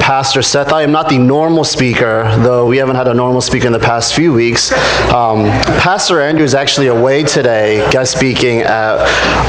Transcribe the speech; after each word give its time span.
Pastor 0.00 0.42
Seth. 0.42 0.72
I 0.72 0.82
am 0.82 0.90
not 0.90 1.08
the 1.08 1.18
normal 1.18 1.62
speaker, 1.62 2.24
though 2.38 2.66
we 2.66 2.78
haven't 2.78 2.96
had 2.96 3.06
a 3.06 3.14
normal 3.14 3.40
speaker 3.40 3.66
in 3.66 3.72
the 3.72 3.78
past 3.78 4.14
few 4.14 4.32
weeks. 4.32 4.72
Um, 5.12 5.44
Pastor 5.78 6.20
Andrew 6.20 6.44
is 6.44 6.54
actually 6.54 6.88
away 6.88 7.22
today, 7.22 7.88
guest 7.90 8.16
speaking 8.16 8.62
at 8.62 8.96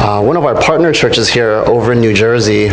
uh, 0.04 0.22
one 0.22 0.38
of 0.38 0.46
our 0.46 0.54
partner 0.62 0.92
churches 0.92 1.28
here 1.28 1.64
over 1.66 1.94
in 1.94 2.02
New 2.02 2.14
Jersey. 2.14 2.70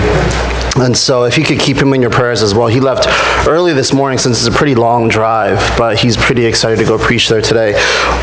And 0.80 0.96
so, 0.96 1.24
if 1.24 1.36
you 1.36 1.44
could 1.44 1.58
keep 1.58 1.76
him 1.76 1.92
in 1.92 2.00
your 2.00 2.10
prayers 2.10 2.40
as 2.40 2.54
well. 2.54 2.68
He 2.68 2.78
left 2.78 3.08
early 3.48 3.72
this 3.72 3.92
morning 3.92 4.16
since 4.16 4.38
it's 4.38 4.54
a 4.54 4.56
pretty 4.56 4.76
long 4.76 5.08
drive, 5.08 5.58
but 5.76 5.98
he's 5.98 6.16
pretty 6.16 6.44
excited 6.46 6.78
to 6.78 6.84
go 6.84 6.96
preach 6.96 7.28
there 7.28 7.42
today. 7.42 7.74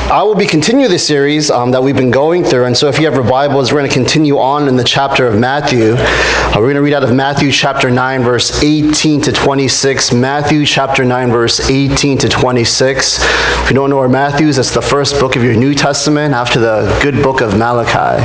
I 0.09 0.23
will 0.23 0.35
be 0.35 0.45
continuing 0.45 0.89
this 0.89 1.05
series 1.05 1.51
um, 1.51 1.71
that 1.71 1.83
we've 1.83 1.97
been 1.97 2.11
going 2.11 2.45
through. 2.45 2.65
And 2.65 2.77
so, 2.77 2.87
if 2.87 2.97
you 2.97 3.05
have 3.05 3.15
your 3.15 3.23
Bibles, 3.23 3.73
we're 3.73 3.79
going 3.79 3.89
to 3.89 3.93
continue 3.93 4.39
on 4.39 4.69
in 4.69 4.77
the 4.77 4.85
chapter 4.85 5.27
of 5.27 5.37
Matthew. 5.37 5.95
Uh, 5.95 6.53
we're 6.55 6.67
going 6.67 6.75
to 6.75 6.81
read 6.81 6.93
out 6.93 7.03
of 7.03 7.13
Matthew 7.13 7.51
chapter 7.51 7.91
9, 7.91 8.23
verse 8.23 8.63
18 8.63 9.21
to 9.23 9.33
26. 9.33 10.13
Matthew 10.13 10.65
chapter 10.65 11.03
9, 11.03 11.31
verse 11.31 11.69
18 11.69 12.17
to 12.19 12.29
26. 12.29 13.19
If 13.21 13.69
you 13.69 13.75
don't 13.75 13.89
know 13.89 13.97
where 13.97 14.07
Matthew 14.07 14.47
is, 14.47 14.57
it's 14.57 14.73
the 14.73 14.81
first 14.81 15.19
book 15.19 15.35
of 15.35 15.43
your 15.43 15.55
New 15.55 15.73
Testament 15.73 16.33
after 16.33 16.59
the 16.59 16.97
good 17.03 17.21
book 17.21 17.41
of 17.41 17.57
Malachi. 17.57 18.23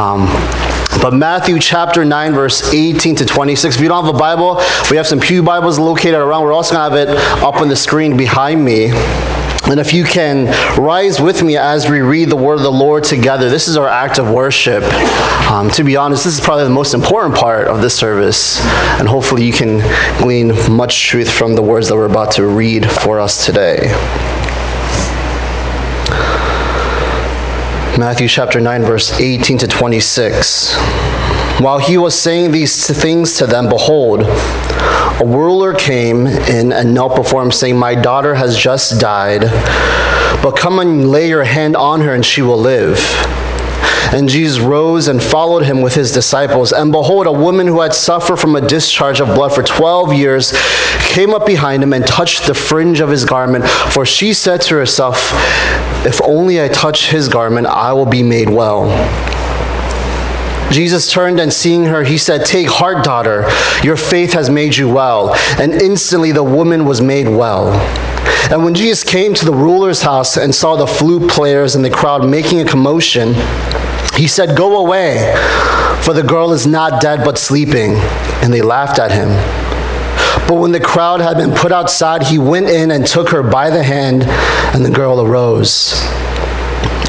Um, 0.00 0.73
but 1.00 1.12
Matthew 1.12 1.58
chapter 1.58 2.04
9, 2.04 2.32
verse 2.32 2.72
18 2.72 3.16
to 3.16 3.26
26. 3.26 3.76
If 3.76 3.80
you 3.80 3.88
don't 3.88 4.04
have 4.04 4.14
a 4.14 4.18
Bible, 4.18 4.60
we 4.90 4.96
have 4.96 5.06
some 5.06 5.20
Pew 5.20 5.42
Bibles 5.42 5.78
located 5.78 6.14
around. 6.14 6.42
We're 6.42 6.52
also 6.52 6.74
going 6.74 6.90
to 6.90 6.98
have 6.98 7.08
it 7.08 7.42
up 7.42 7.56
on 7.56 7.68
the 7.68 7.76
screen 7.76 8.16
behind 8.16 8.64
me. 8.64 8.90
And 9.66 9.80
if 9.80 9.94
you 9.94 10.04
can 10.04 10.46
rise 10.78 11.20
with 11.20 11.42
me 11.42 11.56
as 11.56 11.88
we 11.88 12.00
read 12.00 12.28
the 12.28 12.36
word 12.36 12.56
of 12.56 12.62
the 12.62 12.70
Lord 12.72 13.02
together, 13.02 13.48
this 13.48 13.66
is 13.66 13.78
our 13.78 13.88
act 13.88 14.18
of 14.18 14.30
worship. 14.30 14.82
Um, 15.50 15.70
to 15.70 15.82
be 15.82 15.96
honest, 15.96 16.24
this 16.24 16.34
is 16.34 16.40
probably 16.40 16.64
the 16.64 16.70
most 16.70 16.92
important 16.92 17.34
part 17.34 17.68
of 17.68 17.80
this 17.80 17.96
service. 17.96 18.60
And 18.98 19.08
hopefully, 19.08 19.44
you 19.44 19.52
can 19.52 19.78
glean 20.20 20.52
much 20.70 21.06
truth 21.06 21.30
from 21.30 21.54
the 21.54 21.62
words 21.62 21.88
that 21.88 21.94
we're 21.94 22.04
about 22.04 22.32
to 22.32 22.46
read 22.46 22.90
for 22.90 23.18
us 23.18 23.46
today. 23.46 23.90
Matthew 27.96 28.26
chapter 28.26 28.60
9, 28.60 28.82
verse 28.82 29.12
18 29.20 29.58
to 29.58 29.68
26. 29.68 30.74
While 31.60 31.78
he 31.78 31.96
was 31.96 32.18
saying 32.18 32.50
these 32.50 32.88
things 33.00 33.38
to 33.38 33.46
them, 33.46 33.68
behold, 33.68 34.22
a 34.22 35.24
ruler 35.24 35.72
came 35.72 36.26
in 36.26 36.72
and 36.72 36.92
knelt 36.92 37.14
before 37.14 37.40
him, 37.40 37.52
saying, 37.52 37.78
My 37.78 37.94
daughter 37.94 38.34
has 38.34 38.58
just 38.58 39.00
died, 39.00 39.42
but 40.42 40.56
come 40.56 40.80
and 40.80 41.08
lay 41.08 41.28
your 41.28 41.44
hand 41.44 41.76
on 41.76 42.00
her, 42.00 42.12
and 42.14 42.26
she 42.26 42.42
will 42.42 42.58
live. 42.58 42.98
And 44.14 44.28
Jesus 44.28 44.60
rose 44.60 45.08
and 45.08 45.20
followed 45.20 45.64
him 45.64 45.82
with 45.82 45.92
his 45.92 46.12
disciples. 46.12 46.72
And 46.72 46.92
behold, 46.92 47.26
a 47.26 47.32
woman 47.32 47.66
who 47.66 47.80
had 47.80 47.92
suffered 47.92 48.36
from 48.36 48.54
a 48.54 48.60
discharge 48.60 49.20
of 49.20 49.26
blood 49.34 49.52
for 49.52 49.64
12 49.64 50.14
years 50.14 50.52
came 51.00 51.34
up 51.34 51.44
behind 51.44 51.82
him 51.82 51.92
and 51.92 52.06
touched 52.06 52.46
the 52.46 52.54
fringe 52.54 53.00
of 53.00 53.08
his 53.08 53.24
garment. 53.24 53.66
For 53.66 54.06
she 54.06 54.32
said 54.32 54.60
to 54.62 54.76
herself, 54.76 55.30
If 56.06 56.22
only 56.22 56.62
I 56.62 56.68
touch 56.68 57.10
his 57.10 57.28
garment, 57.28 57.66
I 57.66 57.92
will 57.92 58.06
be 58.06 58.22
made 58.22 58.48
well. 58.48 58.84
Jesus 60.70 61.10
turned 61.10 61.40
and 61.40 61.52
seeing 61.52 61.84
her, 61.84 62.04
he 62.04 62.16
said, 62.16 62.46
Take 62.46 62.68
heart, 62.68 63.04
daughter, 63.04 63.48
your 63.82 63.96
faith 63.96 64.32
has 64.32 64.48
made 64.48 64.76
you 64.76 64.88
well. 64.88 65.34
And 65.58 65.72
instantly 65.74 66.30
the 66.30 66.44
woman 66.44 66.84
was 66.84 67.00
made 67.00 67.28
well. 67.28 67.72
And 68.50 68.64
when 68.64 68.74
Jesus 68.74 69.02
came 69.02 69.34
to 69.34 69.44
the 69.44 69.52
ruler's 69.52 70.02
house 70.02 70.36
and 70.36 70.54
saw 70.54 70.76
the 70.76 70.86
flute 70.86 71.28
players 71.28 71.74
and 71.74 71.84
the 71.84 71.90
crowd 71.90 72.28
making 72.28 72.60
a 72.60 72.64
commotion, 72.64 73.34
he 74.16 74.28
said, 74.28 74.56
Go 74.56 74.84
away, 74.84 75.34
for 76.02 76.12
the 76.12 76.22
girl 76.22 76.52
is 76.52 76.66
not 76.66 77.00
dead 77.00 77.24
but 77.24 77.38
sleeping. 77.38 77.94
And 78.42 78.52
they 78.52 78.62
laughed 78.62 78.98
at 78.98 79.10
him. 79.10 79.28
But 80.46 80.56
when 80.56 80.72
the 80.72 80.80
crowd 80.80 81.20
had 81.20 81.36
been 81.36 81.52
put 81.52 81.72
outside, 81.72 82.22
he 82.22 82.38
went 82.38 82.68
in 82.68 82.90
and 82.90 83.06
took 83.06 83.30
her 83.30 83.42
by 83.42 83.70
the 83.70 83.82
hand, 83.82 84.24
and 84.74 84.84
the 84.84 84.90
girl 84.90 85.20
arose. 85.20 85.94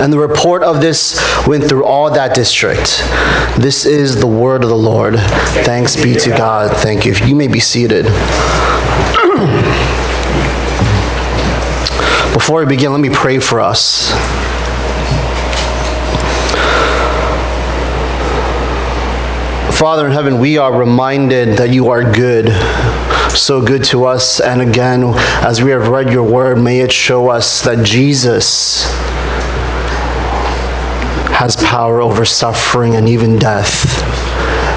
And 0.01 0.11
the 0.11 0.19
report 0.19 0.63
of 0.63 0.81
this 0.81 1.19
went 1.47 1.69
through 1.69 1.85
all 1.85 2.11
that 2.11 2.35
district. 2.35 3.01
This 3.57 3.85
is 3.85 4.19
the 4.19 4.27
word 4.27 4.63
of 4.63 4.69
the 4.69 4.75
Lord. 4.75 5.15
Thanks 5.63 5.95
be 5.95 6.15
to 6.15 6.29
God. 6.31 6.75
Thank 6.77 7.05
you. 7.05 7.13
You 7.25 7.35
may 7.35 7.47
be 7.47 7.59
seated. 7.59 8.05
Before 12.33 12.59
we 12.59 12.65
begin, 12.65 12.91
let 12.91 12.99
me 12.99 13.09
pray 13.09 13.39
for 13.39 13.61
us. 13.61 14.11
Father 19.75 20.05
in 20.05 20.13
heaven, 20.13 20.39
we 20.39 20.57
are 20.57 20.73
reminded 20.73 21.57
that 21.57 21.69
you 21.69 21.89
are 21.89 22.09
good, 22.09 22.47
so 23.35 23.61
good 23.61 23.83
to 23.83 24.05
us. 24.05 24.39
And 24.39 24.61
again, 24.61 25.03
as 25.43 25.61
we 25.61 25.71
have 25.71 25.89
read 25.89 26.13
your 26.13 26.23
word, 26.23 26.59
may 26.59 26.79
it 26.79 26.93
show 26.93 27.27
us 27.27 27.61
that 27.63 27.85
Jesus 27.85 28.85
has 31.35 31.57
power 31.57 32.01
over 32.01 32.23
suffering 32.23 32.95
and 32.95 33.09
even 33.09 33.37
death. 33.37 34.01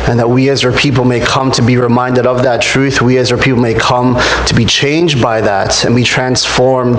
And 0.08 0.18
that 0.18 0.28
we 0.28 0.48
as 0.48 0.64
your 0.64 0.72
people 0.72 1.04
may 1.04 1.20
come 1.20 1.52
to 1.52 1.62
be 1.62 1.76
reminded 1.76 2.26
of 2.26 2.42
that 2.42 2.60
truth. 2.60 3.00
We 3.00 3.18
as 3.18 3.30
your 3.30 3.38
people 3.38 3.60
may 3.60 3.74
come 3.74 4.16
to 4.46 4.54
be 4.54 4.64
changed 4.64 5.22
by 5.22 5.40
that 5.42 5.84
and 5.84 5.94
be 5.94 6.02
transformed 6.02 6.98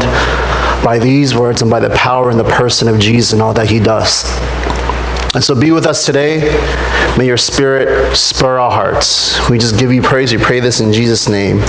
by 0.85 0.99
these 0.99 1.35
words 1.35 1.61
and 1.61 1.69
by 1.69 1.81
the 1.81 1.89
power 1.89 2.29
and 2.29 2.39
the 2.39 2.45
person 2.45 2.87
of 2.87 2.97
Jesus 2.97 3.33
and 3.33 3.41
all 3.41 3.53
that 3.55 3.69
he 3.69 3.77
does. 3.79 4.23
And 5.35 5.43
so 5.43 5.53
be 5.53 5.71
with 5.71 5.85
us 5.85 6.05
today. 6.05 6.39
May 7.19 7.28
your 7.28 7.35
spirit 7.35 8.16
spur 8.16 8.59
our 8.59 8.72
hearts. 8.72 9.50
We 9.50 9.57
just 9.57 9.78
give 9.78 9.91
you 9.91 10.02
praise. 10.02 10.31
We 10.31 10.41
pray 10.41 10.62
this 10.62 10.80
in 10.80 10.94
Jesus' 10.94 11.28
name. 11.28 11.59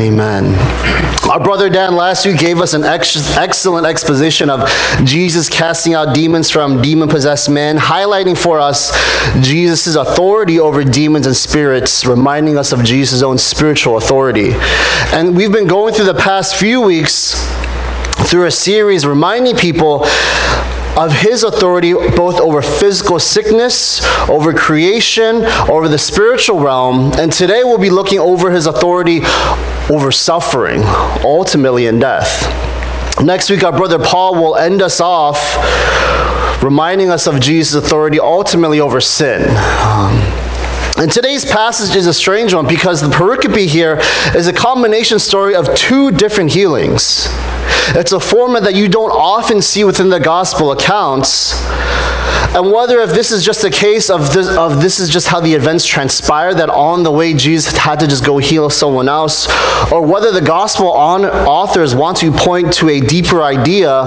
Amen. 0.00 0.52
Our 1.30 1.38
brother 1.38 1.70
Dan 1.70 1.94
last 1.94 2.26
week 2.26 2.40
gave 2.40 2.58
us 2.58 2.74
an 2.74 2.82
ex- 2.82 3.36
excellent 3.36 3.86
exposition 3.86 4.50
of 4.50 4.68
Jesus 5.04 5.48
casting 5.48 5.94
out 5.94 6.12
demons 6.12 6.50
from 6.50 6.82
demon 6.82 7.08
possessed 7.08 7.48
men, 7.48 7.76
highlighting 7.76 8.36
for 8.36 8.58
us 8.58 8.90
Jesus' 9.46 9.94
authority 9.94 10.58
over 10.58 10.82
demons 10.82 11.28
and 11.28 11.36
spirits, 11.36 12.04
reminding 12.04 12.58
us 12.58 12.72
of 12.72 12.82
Jesus' 12.82 13.22
own 13.22 13.38
spiritual 13.38 13.98
authority. 13.98 14.54
And 15.12 15.36
we've 15.36 15.52
been 15.52 15.68
going 15.68 15.94
through 15.94 16.06
the 16.06 16.14
past 16.14 16.56
few 16.56 16.80
weeks 16.80 17.48
through 18.26 18.46
a 18.46 18.50
series 18.50 19.06
reminding 19.06 19.54
people 19.54 20.04
of 20.96 21.12
his 21.12 21.44
authority 21.44 21.92
both 21.92 22.40
over 22.40 22.62
physical 22.62 23.18
sickness, 23.18 24.02
over 24.28 24.52
creation, 24.52 25.44
over 25.70 25.88
the 25.88 25.98
spiritual 25.98 26.58
realm. 26.58 27.12
And 27.18 27.32
today 27.32 27.62
we'll 27.64 27.78
be 27.78 27.90
looking 27.90 28.18
over 28.18 28.50
his 28.50 28.66
authority 28.66 29.20
over 29.90 30.10
suffering, 30.10 30.82
ultimately 31.22 31.86
in 31.86 31.98
death. 31.98 32.42
Next 33.22 33.48
week, 33.48 33.62
our 33.62 33.72
brother 33.72 33.98
Paul 33.98 34.34
will 34.34 34.56
end 34.56 34.82
us 34.82 35.00
off 35.00 35.36
reminding 36.62 37.10
us 37.10 37.26
of 37.26 37.40
Jesus' 37.40 37.74
authority 37.74 38.18
ultimately 38.18 38.80
over 38.80 39.00
sin. 39.00 39.42
Um, 39.84 40.45
and 40.98 41.12
today's 41.12 41.44
passage 41.44 41.94
is 41.94 42.06
a 42.06 42.14
strange 42.14 42.54
one 42.54 42.66
because 42.66 43.02
the 43.02 43.08
pericope 43.08 43.66
here 43.66 43.98
is 44.34 44.46
a 44.46 44.52
combination 44.52 45.18
story 45.18 45.54
of 45.54 45.74
two 45.74 46.10
different 46.10 46.50
healings. 46.50 47.26
It's 47.94 48.12
a 48.12 48.20
format 48.20 48.62
that 48.62 48.74
you 48.74 48.88
don't 48.88 49.10
often 49.10 49.60
see 49.60 49.84
within 49.84 50.08
the 50.08 50.18
gospel 50.18 50.72
accounts. 50.72 51.62
And 52.56 52.72
whether 52.72 53.00
if 53.00 53.10
this 53.10 53.30
is 53.30 53.44
just 53.44 53.64
a 53.64 53.70
case 53.70 54.08
of 54.08 54.32
this, 54.32 54.48
of 54.48 54.80
this 54.80 54.98
is 54.98 55.10
just 55.10 55.26
how 55.26 55.40
the 55.40 55.52
events 55.52 55.86
transpire, 55.86 56.54
that 56.54 56.70
on 56.70 57.02
the 57.02 57.10
way 57.10 57.34
Jesus 57.34 57.76
had 57.76 58.00
to 58.00 58.06
just 58.06 58.24
go 58.24 58.38
heal 58.38 58.70
someone 58.70 59.08
else, 59.08 59.46
or 59.92 60.00
whether 60.00 60.30
the 60.30 60.40
gospel 60.40 60.88
authors 60.88 61.94
want 61.94 62.16
to 62.18 62.32
point 62.32 62.72
to 62.74 62.88
a 62.88 63.00
deeper 63.00 63.42
idea, 63.42 64.06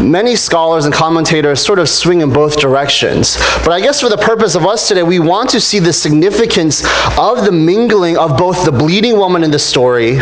many 0.00 0.36
scholars 0.36 0.84
and 0.84 0.94
commentators 0.94 1.64
sort 1.64 1.78
of 1.78 1.88
swing 1.88 2.20
in 2.20 2.32
both 2.32 2.58
directions. 2.58 3.36
But 3.58 3.72
I 3.72 3.80
guess 3.80 4.00
for 4.00 4.08
the 4.08 4.16
purpose 4.16 4.54
of 4.54 4.66
us 4.66 4.88
today, 4.88 5.02
we 5.02 5.18
want 5.18 5.50
to 5.50 5.60
see 5.60 5.78
the 5.78 5.92
significance 5.92 6.84
of 7.18 7.44
the 7.44 7.52
mingling 7.52 8.16
of 8.16 8.36
both 8.38 8.64
the 8.64 8.72
bleeding 8.72 9.16
woman 9.16 9.44
in 9.44 9.50
the 9.50 9.58
story 9.58 10.18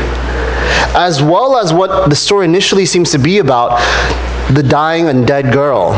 as 0.93 1.23
well 1.23 1.57
as 1.57 1.73
what 1.73 2.11
the 2.11 2.17
story 2.17 2.45
initially 2.45 2.85
seems 2.85 3.13
to 3.13 3.19
be 3.19 3.39
about 3.39 3.79
the 4.53 4.63
dying 4.63 5.09
and 5.09 5.27
dead 5.27 5.53
girl. 5.53 5.93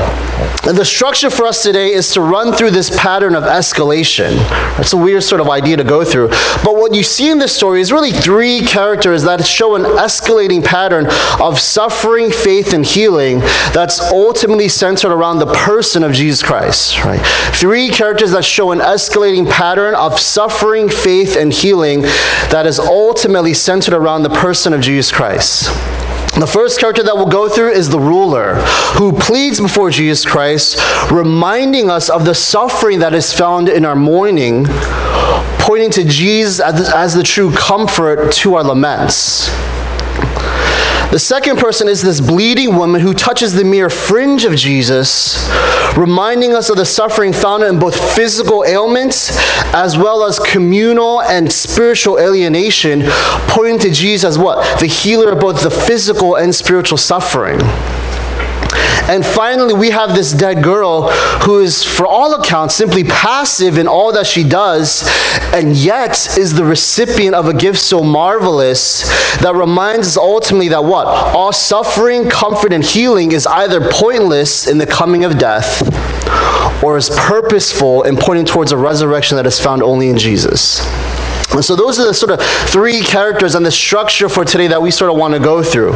And 0.64 0.76
the 0.76 0.84
structure 0.84 1.30
for 1.30 1.46
us 1.46 1.62
today 1.62 1.92
is 1.92 2.12
to 2.14 2.20
run 2.20 2.52
through 2.52 2.70
this 2.70 2.90
pattern 2.96 3.34
of 3.34 3.44
escalation. 3.44 4.36
That's 4.76 4.92
a 4.92 4.96
weird 4.96 5.22
sort 5.22 5.40
of 5.40 5.48
idea 5.48 5.76
to 5.76 5.84
go 5.84 6.04
through. 6.04 6.28
But 6.64 6.76
what 6.76 6.94
you 6.94 7.02
see 7.02 7.30
in 7.30 7.38
this 7.38 7.54
story 7.54 7.80
is 7.80 7.92
really 7.92 8.12
three 8.12 8.60
characters 8.60 9.22
that 9.24 9.44
show 9.46 9.74
an 9.74 9.82
escalating 9.82 10.64
pattern 10.64 11.06
of 11.40 11.58
suffering, 11.58 12.30
faith, 12.30 12.72
and 12.74 12.84
healing 12.84 13.40
that's 13.72 14.00
ultimately 14.12 14.68
centered 14.68 15.12
around 15.12 15.38
the 15.38 15.52
person 15.52 16.04
of 16.04 16.12
Jesus 16.12 16.42
Christ. 16.42 17.02
Right? 17.04 17.20
Three 17.54 17.88
characters 17.88 18.30
that 18.32 18.44
show 18.44 18.72
an 18.72 18.78
escalating 18.78 19.50
pattern 19.50 19.94
of 19.94 20.20
suffering, 20.20 20.88
faith, 20.88 21.36
and 21.36 21.52
healing 21.52 22.02
that 22.50 22.66
is 22.66 22.78
ultimately 22.78 23.54
centered 23.54 23.94
around 23.94 24.22
the 24.22 24.30
person 24.30 24.72
of 24.72 24.80
Jesus 24.80 25.10
Christ. 25.10 25.70
The 26.38 26.46
first 26.46 26.80
character 26.80 27.02
that 27.02 27.14
we'll 27.14 27.26
go 27.26 27.46
through 27.46 27.72
is 27.72 27.90
the 27.90 28.00
ruler, 28.00 28.54
who 28.96 29.12
pleads 29.12 29.60
before 29.60 29.90
Jesus 29.90 30.24
Christ, 30.24 30.80
reminding 31.10 31.90
us 31.90 32.08
of 32.08 32.24
the 32.24 32.34
suffering 32.34 33.00
that 33.00 33.12
is 33.12 33.34
found 33.34 33.68
in 33.68 33.84
our 33.84 33.94
mourning, 33.94 34.64
pointing 35.58 35.90
to 35.90 36.04
Jesus 36.04 36.58
as 36.58 36.88
the, 36.88 36.96
as 36.96 37.14
the 37.14 37.22
true 37.22 37.54
comfort 37.54 38.32
to 38.32 38.54
our 38.54 38.64
laments. 38.64 39.50
The 41.12 41.18
second 41.18 41.58
person 41.58 41.88
is 41.88 42.00
this 42.00 42.22
bleeding 42.22 42.74
woman 42.74 43.02
who 43.02 43.12
touches 43.12 43.52
the 43.52 43.64
mere 43.64 43.90
fringe 43.90 44.46
of 44.46 44.56
Jesus, 44.56 45.46
reminding 45.94 46.54
us 46.54 46.70
of 46.70 46.78
the 46.78 46.86
suffering 46.86 47.34
found 47.34 47.62
in 47.64 47.78
both 47.78 48.14
physical 48.16 48.64
ailments 48.64 49.36
as 49.74 49.98
well 49.98 50.24
as 50.24 50.38
communal 50.38 51.20
and 51.20 51.52
spiritual 51.52 52.18
alienation, 52.18 53.02
pointing 53.48 53.78
to 53.80 53.90
Jesus 53.90 54.24
as 54.24 54.38
what? 54.38 54.80
The 54.80 54.86
healer 54.86 55.32
of 55.32 55.40
both 55.40 55.62
the 55.62 55.70
physical 55.70 56.36
and 56.36 56.54
spiritual 56.54 56.96
suffering. 56.96 57.60
And 59.08 59.24
finally, 59.24 59.74
we 59.74 59.90
have 59.90 60.14
this 60.14 60.32
dead 60.32 60.62
girl 60.62 61.10
who 61.42 61.60
is, 61.60 61.84
for 61.84 62.06
all 62.06 62.34
accounts, 62.34 62.74
simply 62.74 63.04
passive 63.04 63.78
in 63.78 63.86
all 63.88 64.12
that 64.12 64.26
she 64.26 64.44
does, 64.44 65.08
and 65.52 65.76
yet 65.76 66.38
is 66.38 66.54
the 66.54 66.64
recipient 66.64 67.34
of 67.34 67.48
a 67.48 67.54
gift 67.54 67.78
so 67.78 68.02
marvelous 68.02 69.02
that 69.38 69.54
reminds 69.54 70.06
us 70.06 70.16
ultimately 70.16 70.68
that 70.68 70.84
what? 70.84 71.06
All 71.06 71.52
suffering, 71.52 72.28
comfort, 72.28 72.72
and 72.72 72.84
healing 72.84 73.32
is 73.32 73.46
either 73.46 73.90
pointless 73.90 74.66
in 74.66 74.78
the 74.78 74.86
coming 74.86 75.24
of 75.24 75.38
death 75.38 75.82
or 76.82 76.96
is 76.96 77.10
purposeful 77.10 78.02
in 78.04 78.16
pointing 78.16 78.44
towards 78.44 78.72
a 78.72 78.76
resurrection 78.76 79.36
that 79.36 79.46
is 79.46 79.60
found 79.60 79.82
only 79.82 80.08
in 80.08 80.18
Jesus. 80.18 80.80
And 81.52 81.64
so 81.64 81.76
those 81.76 81.98
are 81.98 82.06
the 82.06 82.14
sort 82.14 82.32
of 82.32 82.42
three 82.70 83.00
characters 83.00 83.54
and 83.54 83.64
the 83.64 83.70
structure 83.70 84.28
for 84.28 84.44
today 84.44 84.68
that 84.68 84.80
we 84.80 84.90
sort 84.90 85.10
of 85.10 85.16
want 85.16 85.34
to 85.34 85.40
go 85.40 85.62
through. 85.62 85.92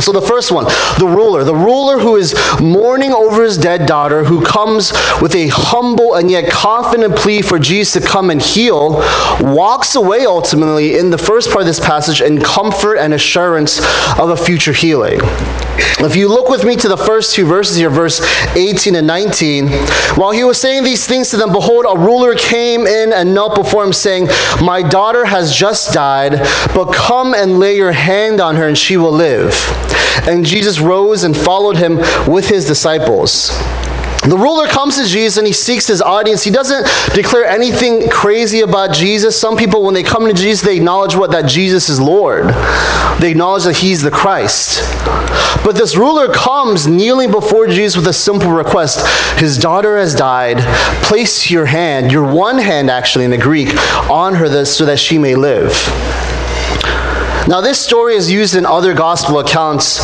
So 0.00 0.10
the 0.10 0.22
first 0.22 0.50
one, 0.50 0.64
the 0.98 1.06
ruler. 1.06 1.44
The 1.44 1.54
ruler 1.54 1.98
who 1.98 2.16
is 2.16 2.34
mourning 2.60 3.12
over 3.12 3.42
his 3.42 3.58
dead 3.58 3.86
daughter, 3.86 4.24
who 4.24 4.42
comes 4.42 4.92
with 5.20 5.34
a 5.34 5.48
humble 5.48 6.14
and 6.14 6.30
yet 6.30 6.50
confident 6.50 7.14
plea 7.14 7.42
for 7.42 7.58
Jesus 7.58 7.92
to 8.00 8.08
come 8.08 8.30
and 8.30 8.40
heal, 8.40 9.02
walks 9.40 9.94
away 9.94 10.24
ultimately 10.24 10.96
in 10.96 11.10
the 11.10 11.18
first 11.18 11.50
part 11.50 11.60
of 11.60 11.66
this 11.66 11.78
passage 11.78 12.22
in 12.22 12.40
comfort 12.40 12.96
and 12.96 13.12
assurance 13.12 13.80
of 14.18 14.30
a 14.30 14.36
future 14.36 14.72
healing. 14.72 15.20
If 15.98 16.16
you 16.16 16.28
look 16.28 16.48
with 16.48 16.64
me 16.64 16.74
to 16.76 16.88
the 16.88 16.96
first 16.96 17.34
two 17.34 17.44
verses 17.44 17.76
here, 17.76 17.90
verse 17.90 18.20
18 18.56 18.96
and 18.96 19.06
19, 19.06 19.68
while 20.16 20.30
he 20.30 20.44
was 20.44 20.60
saying 20.60 20.84
these 20.84 21.06
things 21.06 21.30
to 21.30 21.36
them, 21.36 21.52
behold, 21.52 21.86
a 21.88 21.98
ruler 21.98 22.34
came 22.34 22.86
in 22.86 23.12
and 23.12 23.34
knelt 23.34 23.54
before 23.54 23.84
him, 23.84 23.92
saying, 23.92 24.28
My 24.62 24.71
daughter 24.80 25.26
has 25.26 25.54
just 25.54 25.92
died, 25.92 26.38
but 26.74 26.94
come 26.94 27.34
and 27.34 27.58
lay 27.58 27.76
your 27.76 27.92
hand 27.92 28.40
on 28.40 28.56
her, 28.56 28.68
and 28.68 28.78
she 28.78 28.96
will 28.96 29.12
live. 29.12 29.54
And 30.26 30.46
Jesus 30.46 30.80
rose 30.80 31.24
and 31.24 31.36
followed 31.36 31.76
him 31.76 31.96
with 32.26 32.48
his 32.48 32.64
disciples. 32.64 33.50
The 34.22 34.38
ruler 34.38 34.68
comes 34.68 34.96
to 34.98 35.04
Jesus 35.04 35.36
and 35.36 35.46
he 35.46 35.52
seeks 35.52 35.88
his 35.88 36.00
audience. 36.00 36.44
He 36.44 36.50
doesn't 36.52 36.86
declare 37.12 37.44
anything 37.44 38.08
crazy 38.08 38.60
about 38.60 38.92
Jesus. 38.92 39.38
Some 39.38 39.56
people, 39.56 39.82
when 39.82 39.94
they 39.94 40.04
come 40.04 40.28
to 40.28 40.32
Jesus, 40.32 40.64
they 40.64 40.76
acknowledge 40.76 41.16
what 41.16 41.32
that 41.32 41.46
Jesus 41.46 41.88
is 41.88 42.00
Lord. 42.00 42.44
They 43.20 43.32
acknowledge 43.32 43.64
that 43.64 43.76
he's 43.76 44.00
the 44.00 44.12
Christ. 44.12 44.80
But 45.64 45.72
this 45.74 45.96
ruler 45.96 46.32
comes 46.32 46.86
kneeling 46.86 47.32
before 47.32 47.66
Jesus 47.66 47.96
with 47.96 48.06
a 48.06 48.12
simple 48.12 48.52
request. 48.52 49.04
His 49.40 49.58
daughter 49.58 49.98
has 49.98 50.14
died. 50.14 50.58
Place 51.02 51.50
your 51.50 51.66
hand, 51.66 52.12
your 52.12 52.32
one 52.32 52.58
hand 52.58 52.90
actually 52.90 53.24
in 53.24 53.30
the 53.32 53.38
Greek, 53.38 53.74
on 54.08 54.36
her 54.36 54.48
this, 54.48 54.76
so 54.76 54.84
that 54.84 55.00
she 55.00 55.18
may 55.18 55.34
live. 55.34 55.72
Now, 57.48 57.60
this 57.60 57.80
story 57.80 58.14
is 58.14 58.30
used 58.30 58.54
in 58.54 58.64
other 58.64 58.94
gospel 58.94 59.40
accounts 59.40 60.00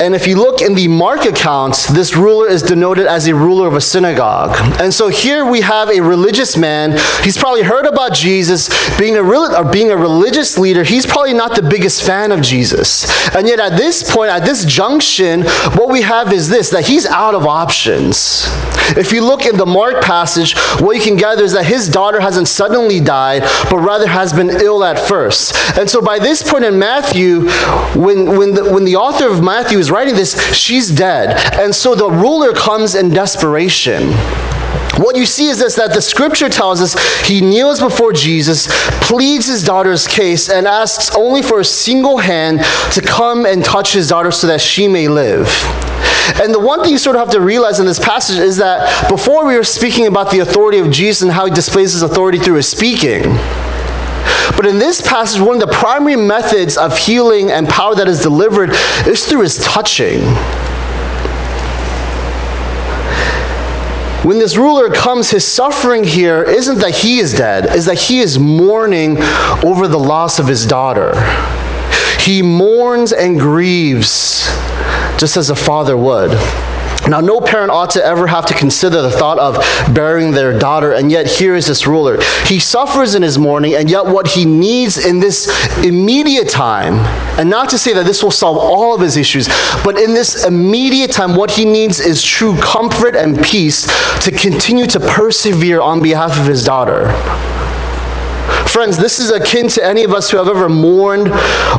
and 0.00 0.14
if 0.14 0.26
you 0.26 0.36
look 0.36 0.62
in 0.62 0.74
the 0.74 0.88
Mark 0.88 1.26
accounts, 1.26 1.86
this 1.86 2.16
ruler 2.16 2.48
is 2.48 2.62
denoted 2.62 3.06
as 3.06 3.26
a 3.26 3.34
ruler 3.34 3.68
of 3.68 3.74
a 3.74 3.80
synagogue. 3.80 4.56
And 4.80 4.92
so 4.92 5.08
here 5.08 5.44
we 5.44 5.60
have 5.60 5.90
a 5.90 6.00
religious 6.00 6.56
man. 6.56 6.98
He's 7.22 7.36
probably 7.36 7.62
heard 7.62 7.84
about 7.84 8.14
Jesus 8.14 8.70
being 8.98 9.16
a, 9.16 9.22
or 9.22 9.70
being 9.70 9.90
a 9.90 9.96
religious 9.96 10.58
leader. 10.58 10.82
He's 10.82 11.04
probably 11.04 11.34
not 11.34 11.54
the 11.54 11.62
biggest 11.62 12.04
fan 12.04 12.32
of 12.32 12.40
Jesus. 12.40 13.06
And 13.36 13.46
yet 13.46 13.60
at 13.60 13.76
this 13.76 14.10
point, 14.10 14.30
at 14.30 14.46
this 14.46 14.64
junction, 14.64 15.42
what 15.76 15.90
we 15.90 16.00
have 16.00 16.32
is 16.32 16.48
this, 16.48 16.70
that 16.70 16.86
he's 16.86 17.04
out 17.04 17.34
of 17.34 17.46
options. 17.46 18.46
If 18.96 19.12
you 19.12 19.22
look 19.22 19.44
in 19.44 19.56
the 19.56 19.66
Mark 19.66 20.02
passage, 20.02 20.56
what 20.80 20.96
you 20.96 21.02
can 21.02 21.16
gather 21.16 21.44
is 21.44 21.52
that 21.52 21.66
his 21.66 21.88
daughter 21.88 22.18
hasn't 22.18 22.48
suddenly 22.48 22.98
died, 22.98 23.42
but 23.70 23.78
rather 23.78 24.06
has 24.06 24.32
been 24.32 24.50
ill 24.50 24.84
at 24.84 24.98
first. 24.98 25.54
And 25.78 25.88
so 25.88 26.00
by 26.00 26.18
this 26.18 26.42
point 26.42 26.64
in 26.64 26.78
Matthew, 26.78 27.48
when, 27.94 28.38
when, 28.38 28.54
the, 28.54 28.72
when 28.72 28.84
the 28.84 28.96
author 28.96 29.28
of 29.28 29.42
Matthew 29.42 29.81
is 29.82 29.90
writing 29.90 30.14
this, 30.14 30.40
she's 30.54 30.90
dead. 30.90 31.36
And 31.58 31.74
so 31.74 31.94
the 31.94 32.08
ruler 32.08 32.52
comes 32.52 32.94
in 32.94 33.10
desperation. 33.10 34.12
What 34.98 35.16
you 35.16 35.26
see 35.26 35.48
is 35.48 35.58
this 35.58 35.74
that 35.74 35.92
the 35.92 36.00
scripture 36.00 36.48
tells 36.48 36.80
us 36.80 36.94
he 37.26 37.40
kneels 37.40 37.80
before 37.80 38.12
Jesus, 38.12 38.68
pleads 39.00 39.46
his 39.46 39.64
daughter's 39.64 40.06
case, 40.06 40.48
and 40.48 40.66
asks 40.66 41.14
only 41.16 41.42
for 41.42 41.60
a 41.60 41.64
single 41.64 42.18
hand 42.18 42.60
to 42.92 43.00
come 43.00 43.44
and 43.44 43.64
touch 43.64 43.92
his 43.92 44.08
daughter 44.08 44.30
so 44.30 44.46
that 44.46 44.60
she 44.60 44.86
may 44.86 45.08
live. 45.08 45.48
And 46.40 46.54
the 46.54 46.60
one 46.60 46.82
thing 46.82 46.92
you 46.92 46.98
sort 46.98 47.16
of 47.16 47.20
have 47.20 47.30
to 47.30 47.40
realize 47.40 47.80
in 47.80 47.86
this 47.86 47.98
passage 47.98 48.38
is 48.38 48.56
that 48.58 49.08
before 49.10 49.44
we 49.44 49.56
were 49.56 49.64
speaking 49.64 50.06
about 50.06 50.30
the 50.30 50.38
authority 50.38 50.78
of 50.78 50.90
Jesus 50.90 51.22
and 51.22 51.32
how 51.32 51.46
he 51.46 51.50
displays 51.50 51.92
his 51.92 52.02
authority 52.02 52.38
through 52.38 52.56
his 52.56 52.68
speaking. 52.68 53.22
But 54.62 54.70
in 54.70 54.78
this 54.78 55.00
passage, 55.00 55.40
one 55.40 55.60
of 55.60 55.68
the 55.68 55.74
primary 55.74 56.14
methods 56.14 56.76
of 56.76 56.96
healing 56.96 57.50
and 57.50 57.68
power 57.68 57.96
that 57.96 58.06
is 58.06 58.20
delivered 58.20 58.70
is 59.08 59.26
through 59.26 59.40
his 59.40 59.58
touching. 59.58 60.20
When 64.24 64.38
this 64.38 64.56
ruler 64.56 64.88
comes, 64.88 65.28
his 65.28 65.44
suffering 65.44 66.04
here 66.04 66.44
isn't 66.44 66.78
that 66.78 66.94
he 66.94 67.18
is 67.18 67.34
dead, 67.34 67.74
is 67.74 67.86
that 67.86 67.98
he 67.98 68.20
is 68.20 68.38
mourning 68.38 69.16
over 69.64 69.88
the 69.88 69.98
loss 69.98 70.38
of 70.38 70.46
his 70.46 70.64
daughter. 70.64 71.12
He 72.20 72.40
mourns 72.40 73.12
and 73.12 73.40
grieves 73.40 74.46
just 75.18 75.36
as 75.36 75.50
a 75.50 75.56
father 75.56 75.96
would. 75.96 76.30
Now, 77.08 77.20
no 77.20 77.40
parent 77.40 77.70
ought 77.70 77.90
to 77.90 78.04
ever 78.04 78.26
have 78.26 78.46
to 78.46 78.54
consider 78.54 79.02
the 79.02 79.10
thought 79.10 79.38
of 79.38 79.56
burying 79.94 80.30
their 80.30 80.56
daughter, 80.56 80.92
and 80.92 81.10
yet 81.10 81.26
here 81.26 81.56
is 81.56 81.66
this 81.66 81.86
ruler. 81.86 82.18
He 82.46 82.60
suffers 82.60 83.14
in 83.14 83.22
his 83.22 83.38
mourning, 83.38 83.74
and 83.74 83.90
yet 83.90 84.06
what 84.06 84.28
he 84.28 84.44
needs 84.44 85.04
in 85.04 85.18
this 85.18 85.48
immediate 85.84 86.48
time, 86.48 86.94
and 87.38 87.50
not 87.50 87.68
to 87.70 87.78
say 87.78 87.92
that 87.94 88.06
this 88.06 88.22
will 88.22 88.30
solve 88.30 88.56
all 88.56 88.94
of 88.94 89.00
his 89.00 89.16
issues, 89.16 89.48
but 89.84 89.98
in 89.98 90.14
this 90.14 90.44
immediate 90.44 91.10
time, 91.10 91.34
what 91.34 91.50
he 91.50 91.64
needs 91.64 91.98
is 91.98 92.22
true 92.22 92.56
comfort 92.58 93.16
and 93.16 93.42
peace 93.42 93.86
to 94.20 94.30
continue 94.30 94.86
to 94.86 95.00
persevere 95.00 95.80
on 95.80 96.00
behalf 96.00 96.38
of 96.38 96.46
his 96.46 96.64
daughter. 96.64 97.08
Friends, 98.72 98.96
this 98.96 99.18
is 99.18 99.30
akin 99.30 99.68
to 99.68 99.84
any 99.84 100.02
of 100.02 100.14
us 100.14 100.30
who 100.30 100.38
have 100.38 100.48
ever 100.48 100.66
mourned 100.66 101.28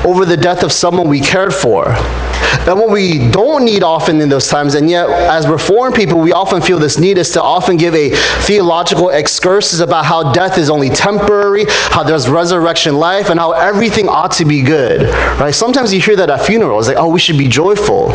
over 0.05 0.25
the 0.25 0.37
death 0.37 0.61
of 0.61 0.71
someone 0.71 1.09
we 1.09 1.19
cared 1.19 1.51
for. 1.51 1.87
And 1.89 2.79
what 2.79 2.91
we 2.91 3.31
don't 3.31 3.65
need 3.65 3.81
often 3.81 4.21
in 4.21 4.29
those 4.29 4.47
times, 4.47 4.75
and 4.75 4.87
yet 4.87 5.09
as 5.09 5.47
Reformed 5.47 5.95
people, 5.95 6.19
we 6.19 6.33
often 6.33 6.61
feel 6.61 6.77
this 6.77 6.99
need 6.99 7.17
is 7.17 7.31
to 7.31 7.41
often 7.41 7.77
give 7.77 7.95
a 7.95 8.11
theological 8.45 9.09
excursus 9.09 9.79
about 9.79 10.05
how 10.05 10.33
death 10.33 10.59
is 10.59 10.69
only 10.69 10.91
temporary, 10.91 11.65
how 11.67 12.03
there's 12.03 12.29
resurrection 12.29 12.97
life, 12.97 13.31
and 13.31 13.39
how 13.39 13.53
everything 13.53 14.07
ought 14.07 14.31
to 14.33 14.45
be 14.45 14.61
good. 14.61 15.09
Right? 15.39 15.55
Sometimes 15.55 15.91
you 15.91 15.99
hear 15.99 16.15
that 16.15 16.29
at 16.29 16.45
funerals, 16.45 16.89
like, 16.89 16.97
oh, 16.97 17.09
we 17.09 17.19
should 17.19 17.39
be 17.39 17.47
joyful. 17.47 18.11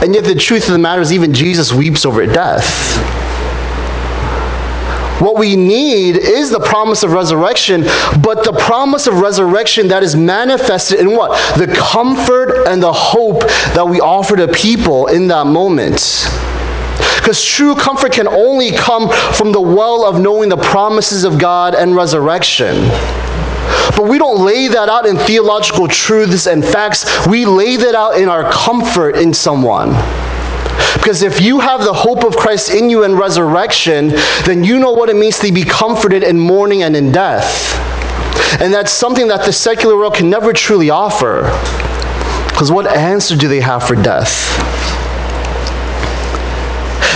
And 0.00 0.14
yet 0.14 0.24
the 0.24 0.34
truth 0.34 0.68
of 0.68 0.72
the 0.72 0.78
matter 0.78 1.02
is 1.02 1.12
even 1.12 1.34
Jesus 1.34 1.70
weeps 1.70 2.06
over 2.06 2.24
death. 2.24 3.25
What 5.18 5.38
we 5.38 5.56
need 5.56 6.16
is 6.16 6.50
the 6.50 6.60
promise 6.60 7.02
of 7.02 7.12
resurrection, 7.12 7.82
but 8.22 8.44
the 8.44 8.52
promise 8.52 9.06
of 9.06 9.20
resurrection 9.20 9.88
that 9.88 10.02
is 10.02 10.14
manifested 10.14 11.00
in 11.00 11.16
what? 11.16 11.30
The 11.58 11.66
comfort 11.68 12.66
and 12.66 12.82
the 12.82 12.92
hope 12.92 13.40
that 13.74 13.86
we 13.88 14.00
offer 14.00 14.36
to 14.36 14.46
people 14.48 15.06
in 15.06 15.26
that 15.28 15.46
moment. 15.46 16.28
Because 17.16 17.42
true 17.42 17.74
comfort 17.74 18.12
can 18.12 18.28
only 18.28 18.72
come 18.72 19.10
from 19.32 19.52
the 19.52 19.60
well 19.60 20.04
of 20.04 20.20
knowing 20.20 20.48
the 20.48 20.56
promises 20.56 21.24
of 21.24 21.38
God 21.38 21.74
and 21.74 21.96
resurrection. 21.96 22.76
But 23.96 24.08
we 24.08 24.18
don't 24.18 24.44
lay 24.44 24.68
that 24.68 24.88
out 24.88 25.06
in 25.06 25.16
theological 25.16 25.88
truths 25.88 26.46
and 26.46 26.62
facts. 26.62 27.26
We 27.26 27.46
lay 27.46 27.76
that 27.76 27.94
out 27.94 28.20
in 28.20 28.28
our 28.28 28.50
comfort 28.52 29.16
in 29.16 29.32
someone. 29.32 29.94
Because 31.06 31.22
if 31.22 31.40
you 31.40 31.60
have 31.60 31.84
the 31.84 31.92
hope 31.92 32.24
of 32.24 32.36
Christ 32.36 32.74
in 32.74 32.90
you 32.90 33.04
and 33.04 33.16
resurrection, 33.16 34.08
then 34.44 34.64
you 34.64 34.80
know 34.80 34.90
what 34.90 35.08
it 35.08 35.14
means 35.14 35.38
to 35.38 35.52
be 35.52 35.62
comforted 35.62 36.24
in 36.24 36.36
mourning 36.36 36.82
and 36.82 36.96
in 36.96 37.12
death. 37.12 37.78
And 38.60 38.74
that's 38.74 38.90
something 38.90 39.28
that 39.28 39.46
the 39.46 39.52
secular 39.52 39.96
world 39.96 40.16
can 40.16 40.28
never 40.28 40.52
truly 40.52 40.90
offer. 40.90 41.42
Because 42.48 42.72
what 42.72 42.88
answer 42.88 43.36
do 43.36 43.46
they 43.46 43.60
have 43.60 43.86
for 43.86 43.94
death? 43.94 44.75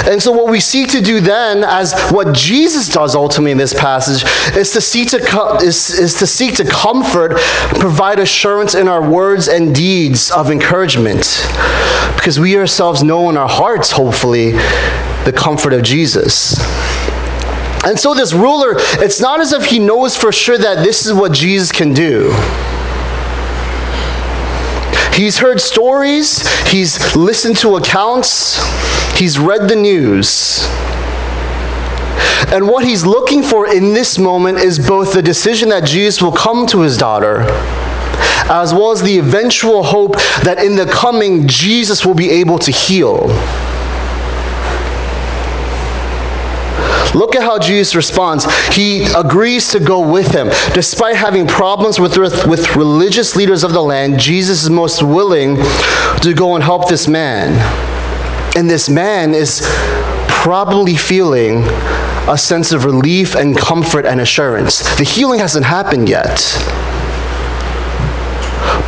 And 0.07 0.23
so, 0.23 0.33
what 0.33 0.51
we 0.51 0.61
seek 0.61 0.89
to 0.91 1.01
do 1.01 1.21
then, 1.21 1.63
as 1.65 1.93
what 2.11 2.35
Jesus 2.35 2.89
does 2.89 3.15
ultimately 3.15 3.53
in 3.53 3.59
this 3.59 3.75
passage, 3.75 4.25
is 4.57 4.73
to 4.73 4.81
seek 4.81 5.09
to, 5.11 5.19
is, 5.63 5.91
is 5.91 6.15
to, 6.15 6.27
seek 6.27 6.55
to 6.57 6.65
comfort, 6.65 7.33
provide 7.79 8.19
assurance 8.19 8.75
in 8.75 8.89
our 8.89 9.09
words 9.09 9.49
and 9.49 9.75
deeds 9.75 10.31
of 10.31 10.51
encouragement. 10.51 11.47
Because 12.17 12.41
we 12.41 12.57
ourselves 12.57 13.03
know 13.03 13.29
in 13.31 13.37
our 13.37 13.49
hearts, 13.49 13.91
hopefully, 13.91 14.53
the 15.25 15.33
comfort 15.37 15.73
of 15.73 15.83
Jesus. 15.83 16.59
And 17.85 17.99
so, 17.99 18.15
this 18.15 18.33
ruler, 18.33 18.75
it's 19.03 19.21
not 19.21 19.41
as 19.41 19.53
if 19.53 19.65
he 19.65 19.79
knows 19.79 20.17
for 20.17 20.33
sure 20.33 20.59
that 20.59 20.85
this 20.85 21.07
is 21.07 21.13
what 21.13 21.33
Jesus 21.33 21.71
can 21.71 21.93
do. 21.93 22.33
He's 25.13 25.37
heard 25.37 25.61
stories, 25.61 26.47
he's 26.69 27.15
listened 27.15 27.59
to 27.59 27.77
accounts, 27.77 28.59
he's 29.21 29.39
read 29.39 29.69
the 29.69 29.77
news. 29.77 30.67
And 32.53 32.67
what 32.67 32.85
he's 32.85 33.05
looking 33.05 33.43
for 33.43 33.71
in 33.71 33.93
this 33.93 34.19
moment 34.19 34.59
is 34.59 34.79
both 34.79 35.13
the 35.13 35.23
decision 35.23 35.69
that 35.69 35.85
Jesus 35.85 36.23
will 36.23 36.33
come 36.33 36.67
to 36.69 36.81
his 36.81 36.97
daughter, 36.97 37.43
as 38.51 38.73
well 38.73 38.93
as 38.93 39.03
the 39.03 39.19
eventual 39.19 39.83
hope 39.83 40.15
that 40.43 40.65
in 40.65 40.75
the 40.75 40.87
coming, 40.87 41.47
Jesus 41.47 42.05
will 42.05 42.15
be 42.15 42.31
able 42.31 42.59
to 42.61 42.73
heal. 42.73 43.27
Look 47.15 47.37
at 47.37 47.43
how 47.43 47.59
Jesus 47.59 47.95
responds. 47.95 48.47
He 48.75 49.05
agrees 49.17 49.69
to 49.73 49.81
go 49.81 50.11
with 50.11 50.33
him. 50.33 50.49
Despite 50.73 51.17
having 51.17 51.47
problems 51.47 52.01
with, 52.01 52.17
with 52.17 52.75
religious 52.75 53.37
leaders 53.37 53.65
of 53.65 53.73
the 53.73 53.83
land, 53.83 54.19
Jesus 54.19 54.63
is 54.63 54.71
most 54.71 55.03
willing 55.03 55.57
to 56.23 56.33
go 56.35 56.55
and 56.55 56.65
help 56.65 56.89
this 56.89 57.07
man. 57.07 57.90
And 58.57 58.69
this 58.69 58.89
man 58.89 59.35
is 59.35 59.63
probably 60.29 60.97
feeling 60.97 61.63
a 62.29 62.37
sense 62.37 62.73
of 62.73 62.85
relief 62.85 63.35
and 63.35 63.57
comfort 63.57 64.07
and 64.07 64.21
assurance. 64.21 64.81
The 64.97 65.05
healing 65.05 65.41
hasn't 65.41 65.65
happened 65.65 66.09
yet. 66.09 66.39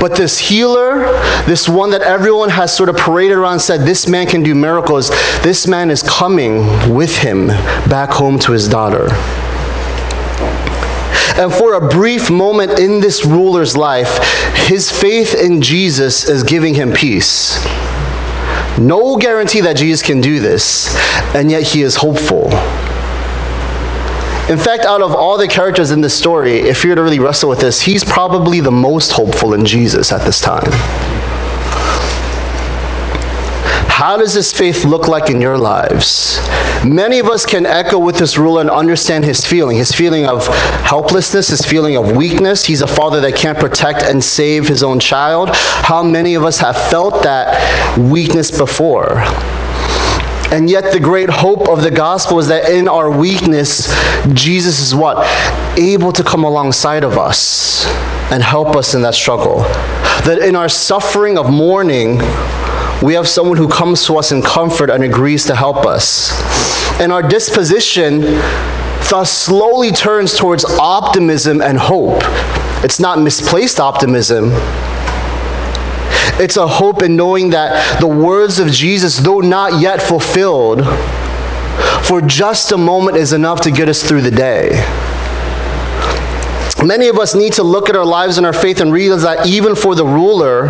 But 0.00 0.16
this 0.16 0.38
healer, 0.38 1.04
this 1.46 1.68
one 1.68 1.90
that 1.90 2.02
everyone 2.02 2.48
has 2.50 2.76
sort 2.76 2.88
of 2.88 2.96
paraded 2.96 3.38
around 3.38 3.60
said, 3.60 3.82
this 3.82 4.08
man 4.08 4.26
can 4.26 4.42
do 4.42 4.54
miracles, 4.54 5.10
this 5.42 5.66
man 5.66 5.90
is 5.90 6.02
coming 6.02 6.66
with 6.92 7.16
him 7.16 7.46
back 7.88 8.10
home 8.10 8.38
to 8.40 8.52
his 8.52 8.68
daughter. 8.68 9.08
And 11.40 11.52
for 11.52 11.74
a 11.74 11.88
brief 11.88 12.30
moment 12.30 12.78
in 12.78 13.00
this 13.00 13.24
ruler's 13.24 13.76
life, 13.76 14.18
his 14.54 14.90
faith 14.90 15.34
in 15.34 15.62
Jesus 15.62 16.28
is 16.28 16.42
giving 16.42 16.74
him 16.74 16.92
peace. 16.92 17.64
No 18.78 19.16
guarantee 19.16 19.60
that 19.62 19.76
Jesus 19.76 20.02
can 20.02 20.20
do 20.20 20.40
this, 20.40 20.94
and 21.34 21.50
yet 21.50 21.62
he 21.62 21.82
is 21.82 21.94
hopeful. 21.94 22.46
In 24.50 24.58
fact, 24.58 24.84
out 24.84 25.02
of 25.02 25.14
all 25.14 25.38
the 25.38 25.46
characters 25.46 25.92
in 25.92 26.00
this 26.00 26.16
story, 26.18 26.58
if 26.58 26.82
you 26.82 26.90
were 26.90 26.96
to 26.96 27.02
really 27.02 27.20
wrestle 27.20 27.48
with 27.48 27.60
this, 27.60 27.80
he's 27.80 28.02
probably 28.02 28.60
the 28.60 28.72
most 28.72 29.12
hopeful 29.12 29.54
in 29.54 29.64
Jesus 29.64 30.10
at 30.12 30.24
this 30.24 30.40
time. 30.40 30.70
How 34.02 34.16
does 34.16 34.34
this 34.34 34.52
faith 34.52 34.84
look 34.84 35.06
like 35.06 35.30
in 35.30 35.40
your 35.40 35.56
lives? 35.56 36.40
Many 36.84 37.20
of 37.20 37.28
us 37.28 37.46
can 37.46 37.64
echo 37.64 38.00
with 38.00 38.18
this 38.18 38.36
ruler 38.36 38.60
and 38.60 38.68
understand 38.68 39.24
his 39.24 39.46
feeling 39.46 39.76
his 39.76 39.92
feeling 39.92 40.26
of 40.26 40.44
helplessness, 40.84 41.46
his 41.46 41.60
feeling 41.60 41.96
of 41.96 42.16
weakness. 42.16 42.64
He's 42.64 42.82
a 42.82 42.86
father 42.88 43.20
that 43.20 43.36
can't 43.36 43.56
protect 43.56 44.02
and 44.02 44.22
save 44.22 44.66
his 44.66 44.82
own 44.82 44.98
child. 44.98 45.50
How 45.52 46.02
many 46.02 46.34
of 46.34 46.42
us 46.42 46.58
have 46.58 46.76
felt 46.90 47.22
that 47.22 47.96
weakness 47.96 48.50
before? 48.50 49.18
And 50.50 50.68
yet, 50.68 50.92
the 50.92 50.98
great 50.98 51.30
hope 51.30 51.68
of 51.68 51.84
the 51.84 51.90
gospel 51.92 52.40
is 52.40 52.48
that 52.48 52.72
in 52.72 52.88
our 52.88 53.08
weakness, 53.08 53.86
Jesus 54.34 54.80
is 54.80 54.96
what? 54.96 55.24
Able 55.78 56.10
to 56.10 56.24
come 56.24 56.42
alongside 56.42 57.04
of 57.04 57.18
us 57.18 57.86
and 58.32 58.42
help 58.42 58.74
us 58.74 58.94
in 58.94 59.02
that 59.02 59.14
struggle. 59.14 59.58
That 60.26 60.40
in 60.42 60.56
our 60.56 60.68
suffering 60.68 61.38
of 61.38 61.50
mourning, 61.50 62.18
we 63.02 63.14
have 63.14 63.26
someone 63.26 63.56
who 63.56 63.68
comes 63.68 64.06
to 64.06 64.16
us 64.16 64.30
in 64.30 64.42
comfort 64.42 64.88
and 64.88 65.02
agrees 65.02 65.44
to 65.46 65.56
help 65.56 65.86
us. 65.86 66.30
And 67.00 67.12
our 67.12 67.22
disposition 67.22 68.20
thus 69.10 69.30
slowly 69.30 69.90
turns 69.90 70.36
towards 70.36 70.64
optimism 70.64 71.60
and 71.60 71.76
hope. 71.78 72.20
It's 72.84 73.00
not 73.00 73.18
misplaced 73.18 73.80
optimism, 73.80 74.50
it's 76.40 76.56
a 76.56 76.66
hope 76.66 77.02
in 77.02 77.14
knowing 77.14 77.50
that 77.50 78.00
the 78.00 78.06
words 78.06 78.58
of 78.58 78.68
Jesus, 78.68 79.18
though 79.18 79.40
not 79.40 79.80
yet 79.80 80.00
fulfilled, 80.00 80.84
for 82.04 82.20
just 82.22 82.72
a 82.72 82.76
moment 82.76 83.16
is 83.16 83.32
enough 83.32 83.60
to 83.62 83.70
get 83.70 83.88
us 83.88 84.02
through 84.02 84.22
the 84.22 84.30
day. 84.30 84.70
Many 86.84 87.08
of 87.08 87.18
us 87.18 87.34
need 87.34 87.52
to 87.54 87.62
look 87.62 87.88
at 87.88 87.96
our 87.96 88.04
lives 88.04 88.38
and 88.38 88.46
our 88.46 88.52
faith 88.52 88.80
and 88.80 88.92
realize 88.92 89.22
that 89.22 89.46
even 89.46 89.74
for 89.74 89.94
the 89.94 90.04
ruler 90.04 90.66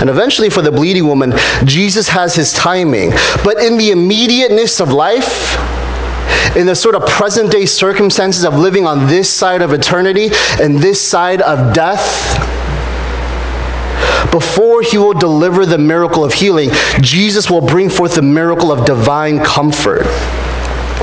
and 0.00 0.10
eventually 0.10 0.50
for 0.50 0.62
the 0.62 0.70
bleeding 0.70 1.06
woman, 1.06 1.32
Jesus 1.64 2.08
has 2.08 2.34
his 2.34 2.52
timing. 2.52 3.10
But 3.42 3.62
in 3.62 3.78
the 3.78 3.90
immediateness 3.90 4.80
of 4.80 4.92
life, 4.92 5.56
in 6.56 6.66
the 6.66 6.74
sort 6.74 6.94
of 6.94 7.06
present 7.06 7.50
day 7.50 7.66
circumstances 7.66 8.44
of 8.44 8.54
living 8.54 8.86
on 8.86 9.06
this 9.06 9.30
side 9.30 9.62
of 9.62 9.72
eternity 9.72 10.30
and 10.60 10.78
this 10.78 11.00
side 11.00 11.40
of 11.42 11.74
death, 11.74 12.36
before 14.30 14.82
he 14.82 14.98
will 14.98 15.14
deliver 15.14 15.64
the 15.64 15.78
miracle 15.78 16.24
of 16.24 16.32
healing, 16.32 16.70
Jesus 17.00 17.50
will 17.50 17.60
bring 17.60 17.88
forth 17.88 18.14
the 18.14 18.22
miracle 18.22 18.70
of 18.70 18.84
divine 18.84 19.42
comfort. 19.42 20.04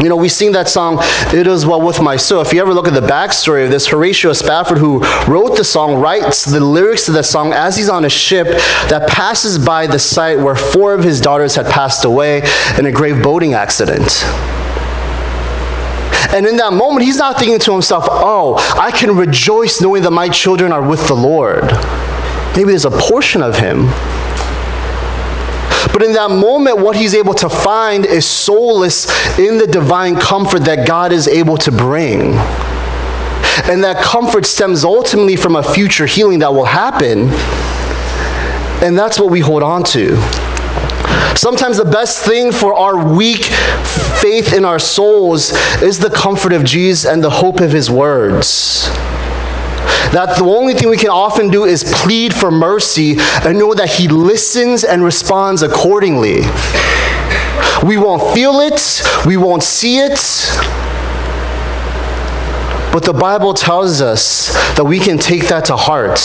You 0.02 0.10
know, 0.10 0.16
we 0.16 0.28
sing 0.28 0.52
that 0.54 0.68
song, 0.68 0.98
It 1.34 1.46
Is 1.46 1.66
Well 1.66 1.82
With 1.82 2.02
My 2.02 2.18
Soul. 2.18 2.42
If 2.42 2.52
you 2.52 2.60
ever 2.62 2.74
look 2.74 2.88
at 2.88 2.94
the 2.94 3.08
backstory 3.08 3.64
of 3.64 3.72
this, 3.72 3.88
Horatio 3.88 4.34
Spafford, 4.34 4.78
who 4.78 5.00
wrote 5.28 5.56
the 5.56 5.64
song, 5.64 6.02
writes 6.02 6.44
the 6.44 6.60
lyrics 6.60 7.06
to 7.06 7.12
the 7.12 7.24
song 7.24 7.54
as 7.54 7.78
he's 7.78 7.90
on 7.90 8.04
a 8.04 8.10
ship 8.10 8.48
that 8.90 9.08
passes 9.08 9.64
by 9.64 9.86
the 9.88 10.00
site 10.00 10.40
where 10.40 10.56
four 10.56 10.94
of 10.94 11.04
his 11.04 11.22
daughters 11.22 11.56
had 11.56 11.68
passed 11.68 12.06
away 12.06 12.42
in 12.78 12.88
a 12.88 12.92
grave 12.92 13.22
boating 13.22 13.54
accident. 13.54 14.24
And 16.34 16.48
in 16.48 16.58
that 16.58 16.74
moment, 16.74 17.06
he's 17.06 17.18
not 17.18 17.38
thinking 17.38 17.60
to 17.60 17.72
himself, 17.72 18.06
oh, 18.08 18.56
I 18.78 18.90
can 18.90 19.16
rejoice 19.16 19.80
knowing 19.80 20.02
that 20.04 20.12
my 20.12 20.28
children 20.30 20.72
are 20.72 20.82
with 20.82 21.08
the 21.08 21.14
Lord. 21.14 21.72
Maybe 22.56 22.70
there's 22.72 22.86
a 22.86 22.92
portion 22.92 23.44
of 23.44 23.56
him. 23.56 23.88
But 25.94 26.02
in 26.02 26.12
that 26.14 26.32
moment, 26.32 26.80
what 26.80 26.96
he's 26.96 27.14
able 27.14 27.36
to 27.36 27.48
find 27.48 28.06
is 28.06 28.26
solace 28.26 29.08
in 29.38 29.60
the 29.60 29.68
divine 29.68 30.16
comfort 30.20 30.66
that 30.66 30.88
God 30.88 31.14
is 31.14 31.28
able 31.28 31.56
to 31.58 31.72
bring. 31.72 32.34
And 33.66 33.84
that 33.84 34.04
comfort 34.04 34.48
stems 34.48 34.84
ultimately 34.84 35.36
from 35.36 35.56
a 35.56 35.64
future 35.64 36.08
healing 36.08 36.40
that 36.40 36.52
will 36.52 36.66
happen. 36.66 37.30
And 38.84 38.98
that's 38.98 39.20
what 39.20 39.30
we 39.30 39.40
hold 39.40 39.62
on 39.62 39.84
to. 39.86 40.18
Sometimes 41.38 41.78
the 41.78 41.86
best 41.86 42.26
thing 42.26 42.52
for 42.52 42.74
our 42.74 43.14
weak 43.16 43.46
faith 44.20 44.54
in 44.54 44.66
our 44.66 44.80
souls 44.80 45.52
is 45.82 46.00
the 46.00 46.10
comfort 46.10 46.54
of 46.54 46.64
Jesus 46.64 47.06
and 47.06 47.24
the 47.24 47.30
hope 47.30 47.60
of 47.60 47.72
his 47.72 47.90
words. 47.92 48.90
That 50.14 50.38
the 50.38 50.46
only 50.46 50.76
thing 50.76 50.90
we 50.90 50.98
can 50.98 51.10
often 51.10 51.50
do 51.50 51.66
is 51.66 51.84
plead 51.84 52.36
for 52.36 52.52
mercy 52.52 53.16
and 53.18 53.58
know 53.58 53.74
that 53.74 53.90
He 53.90 54.08
listens 54.08 54.84
and 54.84 55.04
responds 55.04 55.64
accordingly. 55.64 56.42
We 57.84 57.98
won't 57.98 58.34
feel 58.36 58.60
it, 58.60 59.02
we 59.26 59.38
won't 59.38 59.64
see 59.64 59.98
it. 59.98 60.20
But 62.94 63.04
the 63.04 63.14
Bible 63.14 63.56
tells 63.56 64.02
us 64.02 64.54
that 64.76 64.84
we 64.84 65.00
can 65.00 65.18
take 65.18 65.48
that 65.48 65.66
to 65.66 65.76
heart 65.76 66.20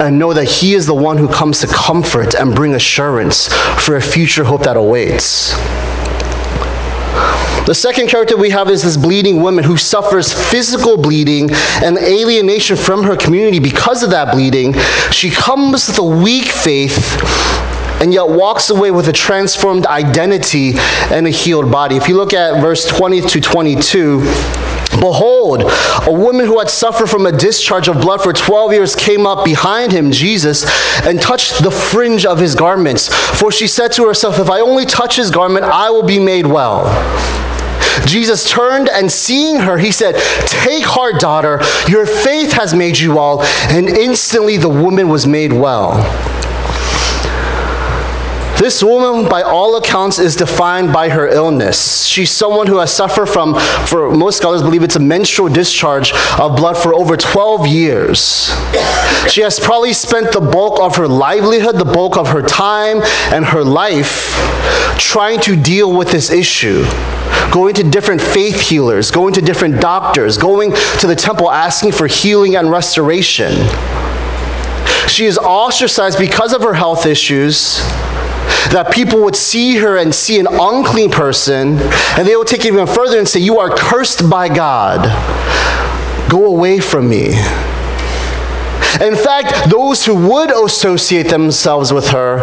and 0.00 0.16
know 0.16 0.32
that 0.32 0.44
He 0.44 0.74
is 0.74 0.86
the 0.86 0.94
one 0.94 1.18
who 1.18 1.26
comes 1.26 1.58
to 1.62 1.66
comfort 1.66 2.34
and 2.34 2.54
bring 2.54 2.76
assurance 2.76 3.48
for 3.84 3.96
a 3.96 4.00
future 4.00 4.44
hope 4.44 4.62
that 4.62 4.76
awaits. 4.76 5.52
The 7.66 7.74
second 7.74 8.08
character 8.08 8.36
we 8.36 8.50
have 8.50 8.68
is 8.70 8.82
this 8.82 8.96
bleeding 8.96 9.42
woman 9.42 9.62
who 9.62 9.76
suffers 9.76 10.32
physical 10.50 10.96
bleeding 10.96 11.50
and 11.84 11.98
alienation 11.98 12.76
from 12.76 13.04
her 13.04 13.16
community 13.16 13.58
because 13.58 14.02
of 14.02 14.10
that 14.10 14.32
bleeding. 14.32 14.74
She 15.12 15.30
comes 15.30 15.86
with 15.86 15.98
a 15.98 16.04
weak 16.04 16.46
faith 16.46 16.98
and 18.00 18.14
yet 18.14 18.28
walks 18.28 18.70
away 18.70 18.90
with 18.90 19.08
a 19.08 19.12
transformed 19.12 19.86
identity 19.86 20.72
and 21.10 21.26
a 21.26 21.30
healed 21.30 21.70
body. 21.70 21.96
If 21.96 22.08
you 22.08 22.16
look 22.16 22.32
at 22.32 22.60
verse 22.60 22.86
20 22.86 23.20
to 23.20 23.40
22, 23.40 24.20
Behold, 24.98 25.62
a 26.06 26.12
woman 26.12 26.46
who 26.46 26.58
had 26.58 26.68
suffered 26.68 27.08
from 27.08 27.26
a 27.26 27.32
discharge 27.32 27.88
of 27.88 28.00
blood 28.00 28.22
for 28.22 28.32
12 28.32 28.72
years 28.72 28.96
came 28.96 29.26
up 29.26 29.44
behind 29.44 29.92
him, 29.92 30.10
Jesus, 30.10 30.64
and 31.06 31.20
touched 31.20 31.62
the 31.62 31.70
fringe 31.70 32.26
of 32.26 32.38
his 32.38 32.54
garments. 32.54 33.08
For 33.38 33.52
she 33.52 33.66
said 33.66 33.92
to 33.92 34.06
herself, 34.06 34.38
If 34.38 34.50
I 34.50 34.60
only 34.60 34.86
touch 34.86 35.16
his 35.16 35.30
garment, 35.30 35.64
I 35.64 35.90
will 35.90 36.02
be 36.02 36.18
made 36.18 36.46
well. 36.46 36.84
Jesus 38.06 38.48
turned 38.48 38.88
and 38.88 39.10
seeing 39.10 39.58
her, 39.60 39.78
he 39.78 39.92
said, 39.92 40.16
Take 40.46 40.84
heart, 40.84 41.20
daughter, 41.20 41.60
your 41.88 42.06
faith 42.06 42.52
has 42.52 42.74
made 42.74 42.98
you 42.98 43.14
well. 43.14 43.42
And 43.68 43.88
instantly 43.88 44.56
the 44.56 44.68
woman 44.68 45.08
was 45.08 45.26
made 45.26 45.52
well. 45.52 45.92
This 48.60 48.84
woman, 48.84 49.26
by 49.26 49.40
all 49.40 49.78
accounts, 49.78 50.18
is 50.18 50.36
defined 50.36 50.92
by 50.92 51.08
her 51.08 51.26
illness. 51.26 52.04
She's 52.04 52.30
someone 52.30 52.66
who 52.66 52.76
has 52.76 52.92
suffered 52.92 53.24
from, 53.24 53.58
for 53.86 54.10
most 54.10 54.36
scholars 54.36 54.60
believe 54.60 54.82
it's 54.82 54.96
a 54.96 55.00
menstrual 55.00 55.48
discharge 55.48 56.12
of 56.38 56.56
blood 56.56 56.76
for 56.76 56.94
over 56.94 57.16
12 57.16 57.66
years. 57.66 58.50
She 59.30 59.40
has 59.40 59.58
probably 59.58 59.94
spent 59.94 60.32
the 60.32 60.42
bulk 60.42 60.78
of 60.78 60.94
her 60.96 61.08
livelihood, 61.08 61.76
the 61.78 61.86
bulk 61.86 62.18
of 62.18 62.28
her 62.28 62.42
time, 62.42 63.00
and 63.32 63.46
her 63.46 63.64
life 63.64 64.28
trying 64.98 65.40
to 65.40 65.56
deal 65.56 65.96
with 65.96 66.10
this 66.10 66.28
issue 66.28 66.84
going 67.50 67.74
to 67.74 67.82
different 67.82 68.20
faith 68.20 68.60
healers, 68.60 69.10
going 69.10 69.32
to 69.32 69.40
different 69.40 69.80
doctors, 69.80 70.36
going 70.36 70.72
to 70.98 71.06
the 71.06 71.16
temple 71.16 71.50
asking 71.50 71.92
for 71.92 72.06
healing 72.06 72.56
and 72.56 72.70
restoration. 72.70 73.52
She 75.08 75.24
is 75.24 75.38
ostracized 75.38 76.18
because 76.18 76.52
of 76.52 76.62
her 76.62 76.74
health 76.74 77.06
issues. 77.06 77.80
That 78.72 78.92
people 78.92 79.22
would 79.24 79.36
see 79.36 79.76
her 79.76 79.96
and 79.96 80.14
see 80.14 80.38
an 80.38 80.46
unclean 80.46 81.10
person, 81.10 81.78
and 82.16 82.26
they 82.26 82.36
would 82.36 82.46
take 82.46 82.64
it 82.64 82.68
even 82.68 82.86
further 82.86 83.18
and 83.18 83.28
say, 83.28 83.40
You 83.40 83.58
are 83.58 83.70
cursed 83.70 84.28
by 84.28 84.48
God. 84.48 85.00
Go 86.30 86.46
away 86.46 86.80
from 86.80 87.08
me. 87.08 87.34
In 89.00 89.14
fact, 89.16 89.70
those 89.70 90.04
who 90.04 90.14
would 90.28 90.50
associate 90.50 91.28
themselves 91.28 91.92
with 91.92 92.08
her, 92.08 92.38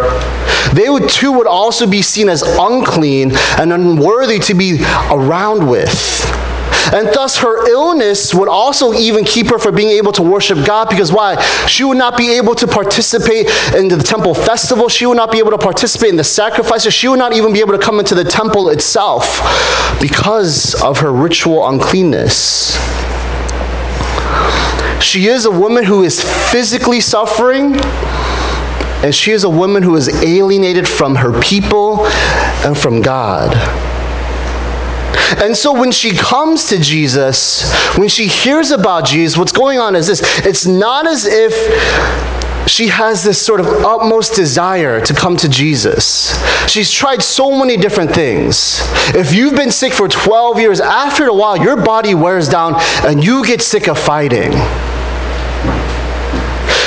they 0.74 0.90
would 0.90 1.10
too 1.10 1.32
would 1.32 1.48
also 1.48 1.86
be 1.86 2.02
seen 2.02 2.30
as 2.30 2.42
unclean 2.42 3.32
and 3.60 3.72
unworthy 3.74 4.40
to 4.40 4.54
be 4.54 4.80
around 5.12 5.68
with. 5.68 6.47
And 6.94 7.08
thus, 7.14 7.38
her 7.38 7.70
illness 7.70 8.34
would 8.34 8.48
also 8.48 8.94
even 8.94 9.26
keep 9.26 9.48
her 9.48 9.60
from 9.60 9.76
being 9.76 9.90
able 9.90 10.12
to 10.14 10.24
worship 10.24 10.66
God 10.66 10.90
because 10.90 11.12
why? 11.12 11.42
She 11.68 11.84
would 11.84 11.98
not 11.98 12.18
be 12.18 12.38
able 12.38 12.56
to 12.56 12.68
participate 12.68 13.48
in 13.76 13.88
the 13.88 13.98
temple 13.98 14.34
festival. 14.34 14.88
She 14.88 15.06
would 15.06 15.18
not 15.18 15.32
be 15.32 15.40
able 15.40 15.52
to 15.52 15.58
participate 15.58 16.10
in 16.10 16.16
the 16.16 16.24
sacrifices. 16.24 16.94
She 16.94 17.08
would 17.08 17.20
not 17.20 17.34
even 17.34 17.52
be 17.54 17.60
able 17.60 17.74
to 17.74 17.80
come 17.80 18.00
into 18.00 18.16
the 18.16 18.24
temple 18.24 18.70
itself 18.70 19.42
because 20.00 20.82
of 20.82 21.00
her 21.00 21.12
ritual 21.12 21.68
uncleanness. 21.68 22.78
She 25.02 25.28
is 25.28 25.46
a 25.46 25.52
woman 25.52 25.84
who 25.84 26.04
is 26.04 26.24
physically 26.52 27.02
suffering, 27.02 27.76
and 29.04 29.14
she 29.14 29.32
is 29.32 29.44
a 29.44 29.50
woman 29.50 29.84
who 29.84 29.96
is 29.96 30.10
alienated 30.24 30.88
from 30.88 31.16
her 31.16 31.40
people 31.40 32.06
and 32.66 32.78
from 32.78 33.02
God. 33.02 33.54
And 35.38 35.56
so 35.56 35.74
when 35.74 35.92
she 35.92 36.12
comes 36.12 36.68
to 36.70 36.80
Jesus, 36.80 37.72
when 37.98 38.10
she 38.10 38.28
hears 38.28 38.72
about 38.72 39.06
Jesus, 39.06 39.38
what's 39.38 39.52
going 39.52 39.80
on 39.80 39.96
is 39.96 40.08
this 40.08 40.22
it's 40.46 40.66
not 40.66 41.08
as 41.08 41.26
if 41.26 41.54
she 42.68 42.88
has 42.88 43.24
this 43.24 43.42
sort 43.42 43.60
of 43.60 43.68
utmost 43.68 44.36
desire 44.36 45.00
to 45.02 45.14
come 45.14 45.38
to 45.38 45.48
Jesus. 45.48 46.38
She's 46.70 46.92
tried 46.92 47.22
so 47.22 47.58
many 47.58 47.78
different 47.78 48.12
things. 48.12 48.80
If 49.16 49.34
you've 49.34 49.56
been 49.56 49.72
sick 49.72 49.94
for 49.94 50.08
12 50.08 50.60
years, 50.60 50.82
after 50.82 51.28
a 51.28 51.34
while, 51.34 51.58
your 51.58 51.78
body 51.78 52.14
wears 52.14 52.50
down 52.50 52.76
and 53.06 53.24
you 53.24 53.46
get 53.46 53.62
sick 53.62 53.88
of 53.88 53.98
fighting. 53.98 54.52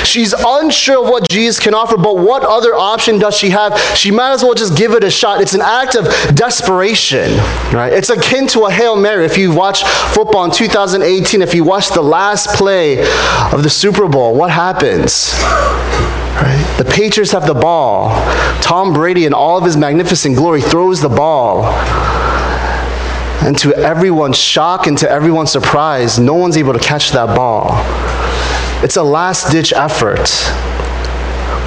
She's 0.05 0.33
unsure 0.33 1.03
of 1.03 1.09
what 1.09 1.27
Jesus 1.29 1.59
can 1.59 1.73
offer, 1.73 1.97
but 1.97 2.17
what 2.17 2.43
other 2.43 2.73
option 2.75 3.19
does 3.19 3.35
she 3.35 3.49
have? 3.49 3.79
She 3.95 4.11
might 4.11 4.31
as 4.33 4.43
well 4.43 4.53
just 4.53 4.75
give 4.77 4.93
it 4.93 5.03
a 5.03 5.11
shot. 5.11 5.41
It's 5.41 5.53
an 5.53 5.61
act 5.61 5.95
of 5.95 6.05
desperation, 6.35 7.37
right? 7.73 7.91
It's 7.93 8.09
akin 8.09 8.47
to 8.47 8.65
a 8.65 8.71
Hail 8.71 8.95
Mary. 8.95 9.25
If 9.25 9.37
you 9.37 9.53
watch 9.53 9.83
football 9.83 10.45
in 10.45 10.51
2018, 10.51 11.41
if 11.41 11.53
you 11.53 11.63
watch 11.63 11.89
the 11.89 12.01
last 12.01 12.55
play 12.57 13.01
of 13.51 13.63
the 13.63 13.69
Super 13.69 14.07
Bowl, 14.07 14.35
what 14.35 14.49
happens? 14.51 15.33
Right? 16.41 16.75
The 16.77 16.85
Patriots 16.85 17.31
have 17.31 17.45
the 17.45 17.53
ball. 17.53 18.09
Tom 18.61 18.93
Brady, 18.93 19.25
in 19.25 19.33
all 19.33 19.57
of 19.57 19.63
his 19.63 19.77
magnificent 19.77 20.35
glory, 20.35 20.61
throws 20.61 21.01
the 21.01 21.09
ball. 21.09 21.65
And 23.43 23.57
to 23.59 23.73
everyone's 23.75 24.37
shock 24.37 24.87
and 24.87 24.97
to 24.99 25.09
everyone's 25.09 25.51
surprise, 25.51 26.19
no 26.19 26.35
one's 26.35 26.57
able 26.57 26.73
to 26.73 26.79
catch 26.79 27.11
that 27.11 27.35
ball. 27.35 27.71
It's 28.83 28.97
a 28.97 29.03
last 29.03 29.51
ditch 29.51 29.73
effort. 29.73 30.27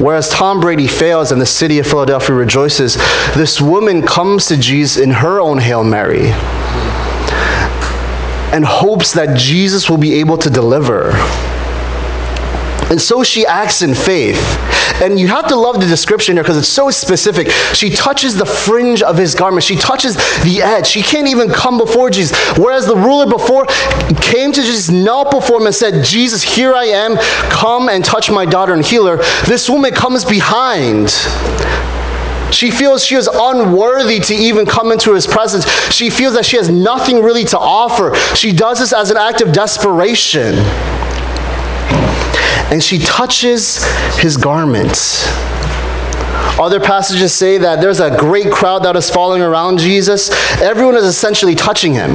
Whereas 0.00 0.28
Tom 0.30 0.61
Brady 0.61 0.88
fails 0.88 1.30
and 1.30 1.40
the 1.40 1.47
city 1.47 1.78
of 1.78 1.87
Philadelphia 1.87 2.35
rejoices, 2.35 2.97
this 3.37 3.61
woman 3.61 4.02
comes 4.02 4.47
to 4.47 4.56
Jesus 4.56 5.00
in 5.00 5.11
her 5.11 5.40
own 5.40 5.59
Hail 5.59 5.85
Mary 5.85 6.33
and 8.52 8.64
hopes 8.64 9.12
that 9.12 9.37
Jesus 9.37 9.88
will 9.88 9.99
be 9.99 10.14
able 10.14 10.38
to 10.38 10.50
deliver. 10.50 11.12
And 12.94 13.02
so 13.02 13.24
she 13.24 13.44
acts 13.44 13.82
in 13.82 13.92
faith. 13.92 14.38
And 15.02 15.18
you 15.18 15.26
have 15.26 15.48
to 15.48 15.56
love 15.56 15.80
the 15.80 15.86
description 15.88 16.36
here 16.36 16.44
because 16.44 16.56
it's 16.56 16.68
so 16.68 16.92
specific. 16.92 17.50
She 17.74 17.90
touches 17.90 18.37
the 18.37 18.46
fringe 18.46 19.02
of 19.02 19.18
his 19.18 19.35
garment, 19.35 19.64
she 19.64 19.74
touches 19.74 20.14
the 20.44 20.62
edge. 20.62 20.87
She 20.87 21.02
can't 21.02 21.26
even 21.26 21.50
come 21.50 21.76
before 21.76 22.09
Jesus. 22.09 22.38
Whereas 22.57 22.87
the 22.87 22.94
ruler 22.94 23.26
before 23.26 23.66
came 24.22 24.52
to 24.52 24.62
Jesus, 24.62 24.90
knelt 24.90 25.33
before 25.33 25.59
him, 25.59 25.66
and 25.66 25.74
said, 25.74 26.04
Jesus, 26.04 26.40
here 26.40 26.72
I 26.72 26.85
am. 26.85 27.16
Come 27.50 27.88
and 27.88 28.04
touch 28.04 28.30
my 28.30 28.44
daughter 28.44 28.74
and 28.74 28.85
heal 28.85 29.09
her. 29.09 29.16
This 29.44 29.68
woman 29.68 29.92
comes 29.92 30.24
behind. 30.24 31.11
She 32.54 32.70
feels 32.70 33.04
she 33.04 33.16
is 33.16 33.26
unworthy 33.26 34.20
to 34.20 34.35
even 34.37 34.66
come 34.66 34.92
into 34.92 35.14
his 35.14 35.26
presence. 35.26 35.68
She 35.92 36.11
feels 36.11 36.35
that 36.35 36.46
she 36.46 36.59
has 36.59 36.70
nothing 36.70 37.24
really 37.24 37.42
to 37.46 37.59
offer. 37.59 38.14
She 38.37 38.52
does 38.52 38.78
this 38.78 38.92
as 38.92 39.11
an 39.11 39.16
act 39.16 39.40
of 39.40 39.50
desperation 39.50 40.54
and 42.70 42.83
she 42.83 42.98
touches 42.98 43.85
his 44.16 44.37
garments. 44.37 45.27
Other 46.59 46.81
passages 46.81 47.33
say 47.33 47.59
that 47.59 47.81
there's 47.81 48.00
a 48.00 48.16
great 48.16 48.50
crowd 48.53 48.85
that 48.85 48.96
is 48.96 49.11
following 49.11 49.42
around 49.42 49.79
Jesus. 49.79 50.31
Everyone 50.61 50.94
is 50.96 51.05
essentially 51.05 51.55
touching 51.55 51.92
him. 51.92 52.11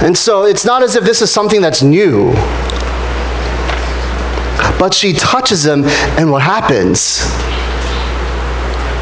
And 0.00 0.16
so 0.16 0.44
it's 0.44 0.64
not 0.64 0.82
as 0.82 0.96
if 0.96 1.04
this 1.04 1.20
is 1.20 1.30
something 1.30 1.60
that's 1.60 1.82
new. 1.82 2.32
But 4.78 4.94
she 4.94 5.12
touches 5.12 5.66
him, 5.66 5.84
and 6.16 6.30
what 6.30 6.42
happens? 6.42 7.20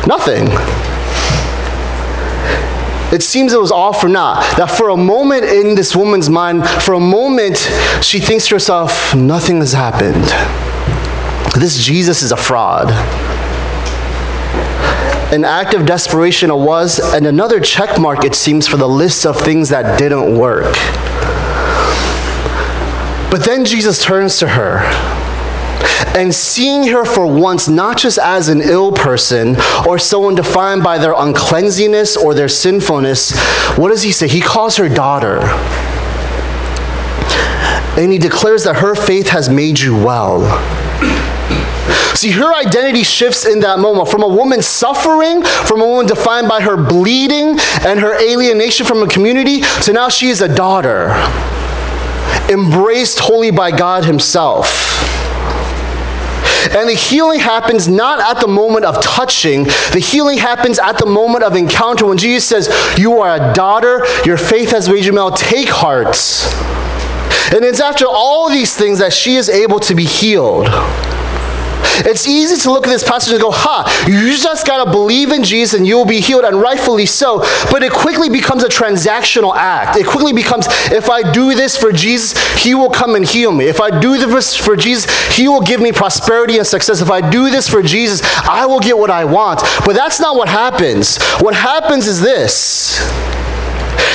Nothing 0.07 0.49
it 3.13 3.23
seems 3.23 3.53
it 3.53 3.61
was 3.61 3.71
all 3.71 3.93
for 3.93 4.09
naught. 4.09 4.57
That 4.57 4.67
for 4.67 4.91
a 4.91 4.97
moment 4.97 5.45
in 5.45 5.75
this 5.75 5.95
woman's 5.95 6.29
mind, 6.29 6.69
for 6.69 6.95
a 6.95 7.01
moment, 7.01 7.59
she 8.03 8.19
thinks 8.19 8.49
to 8.49 8.55
herself, 8.55 9.15
nothing 9.15 9.59
has 9.61 9.73
happened. 9.73 10.25
This 11.61 11.79
Jesus 11.83 12.23
is 12.23 12.33
a 12.33 12.37
fraud. 12.37 12.91
An 15.33 15.45
act 15.45 15.75
of 15.75 15.87
desperation 15.87 16.51
it 16.51 16.57
was, 16.57 16.99
and 16.99 17.27
another 17.27 17.61
check 17.61 18.01
mark, 18.01 18.25
it 18.25 18.35
seems, 18.35 18.67
for 18.67 18.77
the 18.77 18.89
list 18.89 19.27
of 19.27 19.41
things 19.41 19.69
that 19.69 19.99
didn't 19.99 20.39
work. 20.39 20.75
But 23.31 23.45
then 23.45 23.65
Jesus 23.65 24.03
turns 24.03 24.39
to 24.39 24.49
her 24.49 25.26
and 26.17 26.35
seeing 26.35 26.87
her 26.89 27.05
for 27.05 27.27
once 27.27 27.69
not 27.69 27.99
just 27.99 28.19
as 28.19 28.49
an 28.49 28.61
ill 28.61 28.93
person 28.93 29.57
or 29.87 29.99
someone 29.99 30.35
defined 30.35 30.83
by 30.83 30.99
their 30.99 31.15
uncleanliness 31.17 32.17
or 32.17 32.35
their 32.35 32.49
sinfulness, 32.49 33.37
what 33.77 33.89
does 33.89 34.03
he 34.03 34.13
say? 34.13 34.29
He 34.29 34.41
calls 34.41 34.77
her 34.77 34.89
daughter. 34.89 35.41
And 37.99 38.13
he 38.13 38.19
declares 38.19 38.65
that 38.65 38.77
her 38.77 38.95
faith 38.95 39.29
has 39.29 39.49
made 39.49 39.81
you 39.81 39.97
well. 39.97 40.41
See, 42.15 42.31
her 42.31 42.55
identity 42.55 43.03
shifts 43.03 43.45
in 43.45 43.61
that 43.61 43.79
moment 43.79 44.09
from 44.09 44.23
a 44.23 44.29
woman 44.29 44.63
suffering, 44.63 45.43
from 45.43 45.83
a 45.83 45.87
woman 45.87 46.07
defined 46.07 46.49
by 46.49 46.61
her 46.61 46.77
bleeding 46.77 47.59
and 47.87 48.01
her 48.01 48.19
alienation 48.21 48.87
from 48.87 49.03
a 49.03 49.07
community, 49.07 49.61
to 49.83 49.93
now 49.93 50.09
she 50.09 50.29
is 50.29 50.41
a 50.41 50.49
daughter, 50.49 51.11
embraced 52.51 53.19
wholly 53.19 53.51
by 53.51 53.71
God 53.71 54.05
Himself. 54.05 54.67
And 56.71 56.89
the 56.89 56.95
healing 56.95 57.41
happens 57.41 57.89
not 57.89 58.21
at 58.21 58.41
the 58.41 58.49
moment 58.49 58.85
of 58.85 59.01
touching, 59.03 59.65
the 59.65 60.03
healing 60.03 60.39
happens 60.39 60.79
at 60.79 60.99
the 60.99 61.07
moment 61.07 61.45
of 61.45 61.55
encounter 61.57 62.07
when 62.07 62.19
Jesus 62.19 62.47
says, 62.47 62.99
You 62.99 63.21
are 63.21 63.37
a 63.37 63.53
daughter, 63.55 64.05
your 64.25 64.37
faith 64.37 64.71
has 64.71 64.89
made 64.89 65.05
you 65.05 65.13
well, 65.13 65.31
take 65.31 65.69
heart. 65.69 66.17
And 67.55 67.65
it's 67.65 67.81
after 67.81 68.07
all 68.07 68.51
these 68.51 68.77
things 68.77 68.99
that 68.99 69.13
she 69.13 69.37
is 69.37 69.49
able 69.49 69.79
to 69.81 69.95
be 69.95 70.05
healed. 70.05 70.69
It's 72.05 72.27
easy 72.27 72.61
to 72.63 72.73
look 72.73 72.87
at 72.87 72.91
this 72.91 73.05
passage 73.05 73.33
and 73.33 73.41
go, 73.41 73.51
ha, 73.51 74.05
you 74.09 74.37
just 74.37 74.67
got 74.67 74.85
to 74.85 74.91
believe 74.91 75.31
in 75.33 75.43
Jesus 75.43 75.79
and 75.79 75.87
you 75.87 75.97
will 75.97 76.07
be 76.07 76.21
healed, 76.21 76.45
and 76.45 76.61
rightfully 76.61 77.07
so. 77.07 77.39
But 77.71 77.83
it 77.83 77.93
quickly 77.93 78.29
becomes 78.29 78.63
a 78.63 78.69
transactional 78.69 79.55
act. 79.55 79.97
It 79.97 80.07
quickly 80.07 80.33
becomes, 80.33 80.67
if 80.91 81.09
I 81.11 81.31
do 81.33 81.55
this 81.55 81.77
for 81.77 81.93
Jesus, 81.93 82.37
he 82.57 82.75
will 82.75 82.91
come 82.91 83.15
and 83.15 83.25
heal 83.25 83.53
me. 83.53 83.67
If 83.67 83.81
I 83.81 83.99
do 83.99 84.19
this 84.19 84.57
for 84.57 84.77
Jesus, 84.77 85.11
he 85.35 85.49
will 85.49 85.63
give 85.63 85.81
me 85.81 85.93
prosperity 85.93 86.59
and 86.59 86.67
success. 86.67 87.01
If 87.01 87.11
I 87.11 87.29
do 87.29 87.51
this 87.51 87.69
for 87.69 87.83
Jesus, 87.83 88.21
I 88.49 88.67
will 88.67 88.81
get 88.81 88.97
what 88.97 89.11
I 89.11 89.25
want. 89.25 89.61
But 89.85 89.95
that's 89.95 90.21
not 90.21 90.37
what 90.37 90.49
happens. 90.49 91.23
What 91.41 91.55
happens 91.55 92.07
is 92.07 92.21
this 92.21 93.01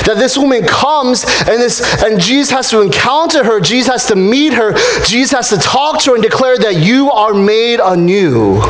That 0.06 0.16
this 0.18 0.38
woman 0.38 0.66
comes 0.66 1.24
and 1.48 1.62
this 1.62 1.82
and 2.04 2.20
Jesus 2.20 2.52
has 2.52 2.70
to 2.72 2.82
encounter 2.82 3.44
her, 3.44 3.60
Jesus 3.60 3.92
has 3.92 4.08
to 4.08 4.16
meet 4.16 4.54
her, 4.54 4.74
Jesus 5.06 5.32
has 5.32 5.50
to 5.50 5.58
talk 5.58 6.02
to 6.02 6.12
her 6.12 6.16
and 6.16 6.24
declare 6.24 6.58
that 6.58 6.78
you 6.78 7.12
are 7.12 7.34
made 7.34 7.80
anew. 7.80 8.62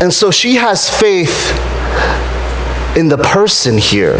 And 0.00 0.12
so 0.12 0.30
she 0.30 0.56
has 0.56 0.90
faith 0.90 1.52
in 2.96 3.08
the 3.08 3.18
person 3.18 3.78
here. 3.78 4.18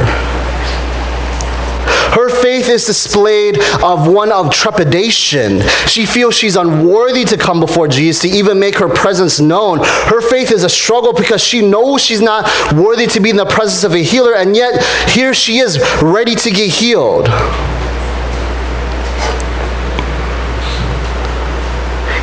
Faith 2.44 2.68
is 2.68 2.85
displayed 2.85 3.59
of 3.83 4.07
one 4.07 4.30
of 4.30 4.52
trepidation. 4.52 5.62
She 5.87 6.04
feels 6.04 6.35
she's 6.35 6.57
unworthy 6.57 7.24
to 7.24 7.38
come 7.38 7.59
before 7.59 7.88
Jesus, 7.88 8.20
to 8.20 8.28
even 8.28 8.61
make 8.61 8.76
her 8.76 8.88
presence 8.90 9.40
known. 9.40 9.78
Her 9.83 10.20
faith 10.20 10.52
is 10.52 10.62
a 10.62 10.68
struggle 10.68 11.14
because 11.14 11.42
she 11.42 11.66
knows 11.66 12.02
she's 12.02 12.20
not 12.20 12.44
worthy 12.74 13.07
to 13.07 13.20
be 13.20 13.30
in 13.30 13.37
the 13.37 13.46
presence 13.46 13.83
of 13.83 13.94
a 13.94 14.02
healer, 14.02 14.35
and 14.35 14.54
yet 14.54 14.85
here 15.09 15.33
she 15.33 15.57
is 15.57 15.78
ready 16.02 16.35
to 16.35 16.50
get 16.50 16.68
healed. 16.68 17.28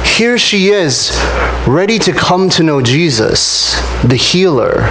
Here 0.06 0.38
she 0.38 0.68
is, 0.68 1.20
ready 1.68 1.98
to 1.98 2.14
come 2.14 2.48
to 2.52 2.62
know 2.62 2.80
Jesus, 2.80 3.74
the 4.04 4.18
healer. 4.18 4.88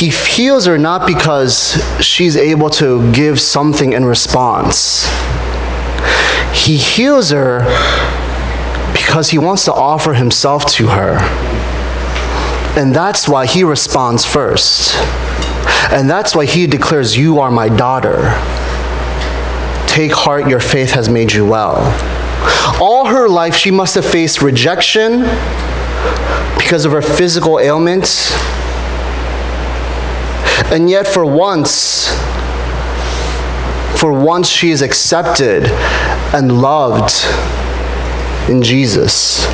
He 0.00 0.08
heals 0.08 0.64
her 0.64 0.78
not 0.78 1.06
because 1.06 1.78
she's 2.00 2.34
able 2.34 2.70
to 2.70 3.12
give 3.12 3.38
something 3.38 3.92
in 3.92 4.02
response. 4.02 5.06
He 6.54 6.78
heals 6.78 7.28
her 7.28 7.58
because 8.94 9.28
he 9.28 9.36
wants 9.36 9.66
to 9.66 9.74
offer 9.74 10.14
himself 10.14 10.64
to 10.72 10.86
her. 10.86 11.18
And 12.80 12.94
that's 12.94 13.28
why 13.28 13.44
he 13.44 13.62
responds 13.62 14.24
first. 14.24 14.96
And 15.92 16.08
that's 16.08 16.34
why 16.34 16.46
he 16.46 16.66
declares, 16.66 17.14
You 17.14 17.38
are 17.40 17.50
my 17.50 17.68
daughter. 17.68 18.30
Take 19.86 20.12
heart, 20.12 20.48
your 20.48 20.60
faith 20.60 20.92
has 20.92 21.10
made 21.10 21.30
you 21.30 21.44
well. 21.44 21.76
All 22.80 23.04
her 23.04 23.28
life, 23.28 23.54
she 23.54 23.70
must 23.70 23.96
have 23.96 24.06
faced 24.06 24.40
rejection 24.40 25.24
because 26.56 26.86
of 26.86 26.92
her 26.92 27.02
physical 27.02 27.60
ailments 27.60 28.32
and 30.70 30.88
yet, 30.88 31.06
for 31.06 31.26
once, 31.26 32.08
for 34.00 34.12
once, 34.12 34.48
she 34.48 34.70
is 34.70 34.82
accepted 34.82 35.66
and 36.32 36.62
loved 36.62 37.12
in 38.48 38.62
Jesus. 38.62 39.46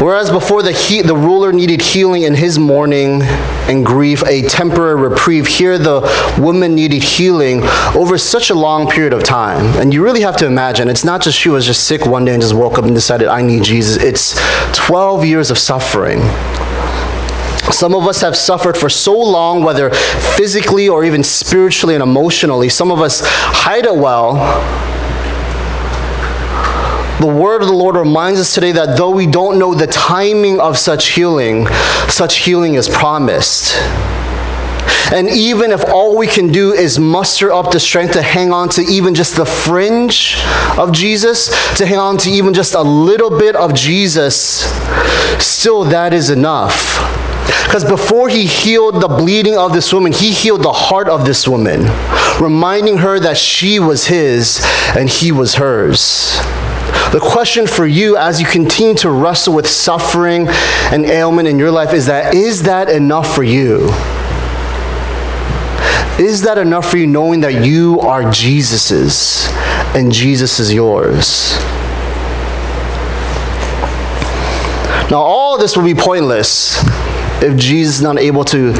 Whereas 0.00 0.30
before 0.30 0.62
the, 0.62 0.70
he, 0.70 1.02
the 1.02 1.16
ruler 1.16 1.52
needed 1.52 1.82
healing 1.82 2.22
in 2.22 2.32
his 2.32 2.56
mourning 2.56 3.22
and 3.22 3.84
grief, 3.84 4.22
a 4.28 4.42
temporary 4.42 4.94
reprieve, 4.94 5.48
here 5.48 5.76
the 5.76 6.00
woman 6.38 6.76
needed 6.76 7.02
healing 7.02 7.62
over 7.96 8.16
such 8.16 8.50
a 8.50 8.54
long 8.54 8.88
period 8.88 9.12
of 9.12 9.24
time. 9.24 9.66
And 9.80 9.92
you 9.92 10.04
really 10.04 10.20
have 10.20 10.36
to 10.36 10.46
imagine, 10.46 10.88
it's 10.88 11.04
not 11.04 11.20
just 11.20 11.36
she 11.36 11.48
was 11.48 11.66
just 11.66 11.88
sick 11.88 12.06
one 12.06 12.24
day 12.24 12.32
and 12.32 12.40
just 12.40 12.54
woke 12.54 12.78
up 12.78 12.84
and 12.84 12.94
decided, 12.94 13.26
I 13.26 13.42
need 13.42 13.64
Jesus. 13.64 14.00
It's 14.00 14.36
12 14.72 15.24
years 15.24 15.50
of 15.50 15.58
suffering. 15.58 16.20
Some 17.70 17.94
of 17.94 18.06
us 18.06 18.20
have 18.20 18.36
suffered 18.36 18.76
for 18.76 18.88
so 18.88 19.18
long, 19.18 19.62
whether 19.62 19.90
physically 20.36 20.88
or 20.88 21.04
even 21.04 21.22
spiritually 21.22 21.94
and 21.94 22.02
emotionally. 22.02 22.68
Some 22.68 22.90
of 22.90 23.00
us 23.00 23.20
hide 23.24 23.84
it 23.84 23.94
well. 23.94 24.34
The 27.20 27.26
word 27.26 27.62
of 27.62 27.68
the 27.68 27.74
Lord 27.74 27.96
reminds 27.96 28.38
us 28.38 28.54
today 28.54 28.70
that 28.72 28.96
though 28.96 29.10
we 29.10 29.26
don't 29.26 29.58
know 29.58 29.74
the 29.74 29.88
timing 29.88 30.60
of 30.60 30.78
such 30.78 31.08
healing, 31.08 31.66
such 32.08 32.36
healing 32.36 32.74
is 32.74 32.88
promised. 32.88 33.74
And 35.12 35.28
even 35.28 35.72
if 35.72 35.84
all 35.86 36.16
we 36.16 36.26
can 36.26 36.52
do 36.52 36.72
is 36.72 36.98
muster 36.98 37.50
up 37.50 37.72
the 37.72 37.80
strength 37.80 38.12
to 38.12 38.22
hang 38.22 38.52
on 38.52 38.68
to 38.70 38.82
even 38.82 39.14
just 39.14 39.36
the 39.36 39.44
fringe 39.46 40.36
of 40.76 40.92
Jesus, 40.92 41.48
to 41.78 41.86
hang 41.86 41.98
on 41.98 42.18
to 42.18 42.30
even 42.30 42.54
just 42.54 42.74
a 42.74 42.82
little 42.82 43.30
bit 43.30 43.56
of 43.56 43.74
Jesus, 43.74 44.64
still 45.38 45.84
that 45.84 46.12
is 46.14 46.30
enough. 46.30 46.98
Because 47.64 47.84
before 47.84 48.28
he 48.28 48.46
healed 48.46 49.00
the 49.02 49.08
bleeding 49.08 49.56
of 49.56 49.72
this 49.72 49.92
woman, 49.92 50.12
he 50.12 50.32
healed 50.32 50.62
the 50.62 50.72
heart 50.72 51.08
of 51.08 51.24
this 51.24 51.48
woman, 51.48 51.82
reminding 52.40 52.98
her 52.98 53.18
that 53.20 53.36
she 53.36 53.78
was 53.78 54.06
his 54.06 54.60
and 54.96 55.08
he 55.08 55.32
was 55.32 55.54
hers. 55.54 56.36
The 57.12 57.20
question 57.20 57.66
for 57.66 57.86
you 57.86 58.16
as 58.16 58.40
you 58.40 58.46
continue 58.46 58.94
to 58.96 59.10
wrestle 59.10 59.54
with 59.54 59.66
suffering 59.66 60.46
and 60.92 61.06
ailment 61.06 61.48
in 61.48 61.58
your 61.58 61.70
life 61.70 61.94
is 61.94 62.06
that 62.06 62.34
is 62.34 62.62
that 62.64 62.90
enough 62.90 63.34
for 63.34 63.42
you? 63.42 63.88
Is 66.18 66.42
that 66.42 66.58
enough 66.58 66.90
for 66.90 66.96
you 66.96 67.06
knowing 67.06 67.40
that 67.40 67.64
you 67.64 68.00
are 68.00 68.30
Jesus's 68.30 69.46
and 69.94 70.12
Jesus 70.12 70.58
is 70.58 70.72
yours? 70.72 71.56
Now, 75.10 75.22
all 75.22 75.56
this 75.56 75.76
will 75.76 75.84
be 75.84 75.94
pointless 75.94 76.76
if 77.42 77.56
Jesus 77.56 77.96
is 77.96 78.02
not 78.02 78.18
able 78.18 78.44
to 78.44 78.72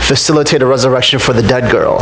facilitate 0.00 0.62
a 0.62 0.66
resurrection 0.66 1.18
for 1.18 1.32
the 1.32 1.42
dead 1.42 1.70
girl. 1.70 1.98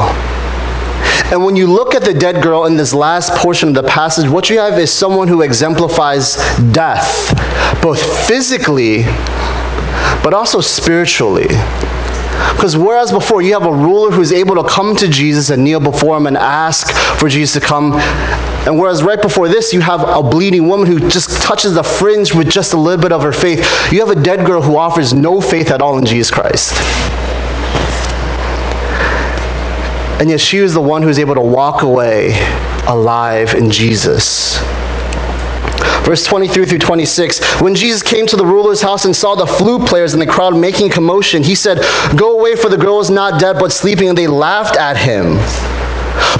And 1.32 1.44
when 1.44 1.56
you 1.56 1.66
look 1.66 1.94
at 1.94 2.04
the 2.04 2.14
dead 2.14 2.42
girl 2.42 2.66
in 2.66 2.76
this 2.76 2.94
last 2.94 3.32
portion 3.34 3.70
of 3.70 3.74
the 3.74 3.82
passage, 3.82 4.28
what 4.28 4.48
you 4.48 4.58
have 4.58 4.78
is 4.78 4.92
someone 4.92 5.26
who 5.26 5.42
exemplifies 5.42 6.36
death, 6.72 7.34
both 7.82 8.00
physically 8.28 9.04
but 10.22 10.34
also 10.34 10.60
spiritually. 10.60 11.46
Because 12.54 12.76
whereas 12.76 13.12
before 13.12 13.42
you 13.42 13.52
have 13.52 13.66
a 13.66 13.72
ruler 13.72 14.10
who's 14.10 14.32
able 14.32 14.54
to 14.62 14.68
come 14.68 14.96
to 14.96 15.08
Jesus 15.08 15.50
and 15.50 15.62
kneel 15.62 15.80
before 15.80 16.16
him 16.16 16.26
and 16.26 16.36
ask 16.36 16.90
for 17.18 17.28
Jesus 17.28 17.60
to 17.60 17.66
come, 17.66 17.92
and 18.66 18.78
whereas 18.78 19.02
right 19.02 19.20
before 19.20 19.48
this 19.48 19.72
you 19.72 19.80
have 19.80 20.02
a 20.02 20.22
bleeding 20.22 20.68
woman 20.68 20.86
who 20.86 20.98
just 21.08 21.42
touches 21.42 21.74
the 21.74 21.82
fringe 21.82 22.34
with 22.34 22.50
just 22.50 22.72
a 22.72 22.76
little 22.76 23.00
bit 23.00 23.12
of 23.12 23.22
her 23.22 23.32
faith, 23.32 23.92
you 23.92 24.00
have 24.00 24.16
a 24.16 24.20
dead 24.20 24.46
girl 24.46 24.62
who 24.62 24.76
offers 24.76 25.12
no 25.12 25.40
faith 25.40 25.70
at 25.70 25.82
all 25.82 25.98
in 25.98 26.06
Jesus 26.06 26.30
Christ. 26.30 26.74
And 30.18 30.30
yet 30.30 30.40
she 30.40 30.60
was 30.60 30.72
the 30.72 30.80
one 30.80 31.02
who's 31.02 31.18
able 31.18 31.34
to 31.34 31.42
walk 31.42 31.82
away 31.82 32.32
alive 32.88 33.54
in 33.54 33.70
Jesus. 33.70 34.58
Verse 36.04 36.24
23 36.24 36.66
through 36.66 36.78
26. 36.78 37.60
When 37.60 37.74
Jesus 37.74 38.02
came 38.02 38.26
to 38.26 38.36
the 38.36 38.46
ruler's 38.46 38.80
house 38.80 39.04
and 39.04 39.14
saw 39.14 39.34
the 39.34 39.46
flute 39.46 39.86
players 39.86 40.12
and 40.12 40.22
the 40.22 40.26
crowd 40.26 40.56
making 40.56 40.90
commotion, 40.90 41.42
he 41.42 41.54
said, 41.54 41.78
Go 42.16 42.38
away, 42.38 42.56
for 42.56 42.68
the 42.68 42.76
girl 42.76 43.00
is 43.00 43.10
not 43.10 43.40
dead 43.40 43.56
but 43.58 43.72
sleeping. 43.72 44.08
And 44.08 44.18
they 44.18 44.26
laughed 44.26 44.76
at 44.76 44.96
him. 44.96 45.36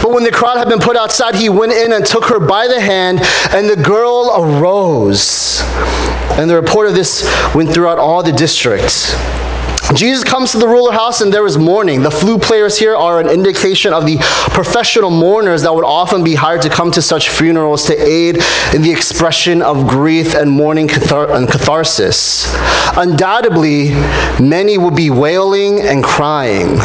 But 0.02 0.12
when 0.12 0.24
the 0.24 0.30
crowd 0.30 0.56
had 0.56 0.68
been 0.68 0.78
put 0.78 0.96
outside, 0.96 1.34
he 1.34 1.48
went 1.48 1.72
in 1.72 1.92
and 1.92 2.04
took 2.04 2.24
her 2.26 2.38
by 2.38 2.66
the 2.66 2.80
hand, 2.80 3.20
and 3.50 3.68
the 3.68 3.76
girl 3.76 4.32
arose. 4.36 5.60
And 6.38 6.48
the 6.48 6.54
report 6.54 6.86
of 6.86 6.94
this 6.94 7.24
went 7.54 7.72
throughout 7.72 7.98
all 7.98 8.22
the 8.22 8.32
districts. 8.32 9.14
Jesus 9.94 10.24
comes 10.24 10.52
to 10.52 10.58
the 10.58 10.66
ruler 10.66 10.92
house 10.92 11.20
and 11.20 11.32
there 11.32 11.46
is 11.46 11.56
mourning. 11.56 12.02
The 12.02 12.10
flute 12.10 12.42
players 12.42 12.76
here 12.76 12.96
are 12.96 13.20
an 13.20 13.28
indication 13.28 13.92
of 13.92 14.04
the 14.04 14.16
professional 14.50 15.10
mourners 15.10 15.62
that 15.62 15.72
would 15.72 15.84
often 15.84 16.24
be 16.24 16.34
hired 16.34 16.62
to 16.62 16.68
come 16.68 16.90
to 16.92 17.02
such 17.02 17.28
funerals 17.28 17.86
to 17.86 17.94
aid 17.94 18.36
in 18.74 18.82
the 18.82 18.90
expression 18.90 19.62
of 19.62 19.86
grief 19.86 20.34
and 20.34 20.50
mourning 20.50 20.90
and 20.90 21.48
catharsis. 21.48 22.52
Undoubtedly, 22.96 23.90
many 24.40 24.76
would 24.76 24.96
be 24.96 25.10
wailing 25.10 25.80
and 25.80 26.02
crying. 26.02 26.78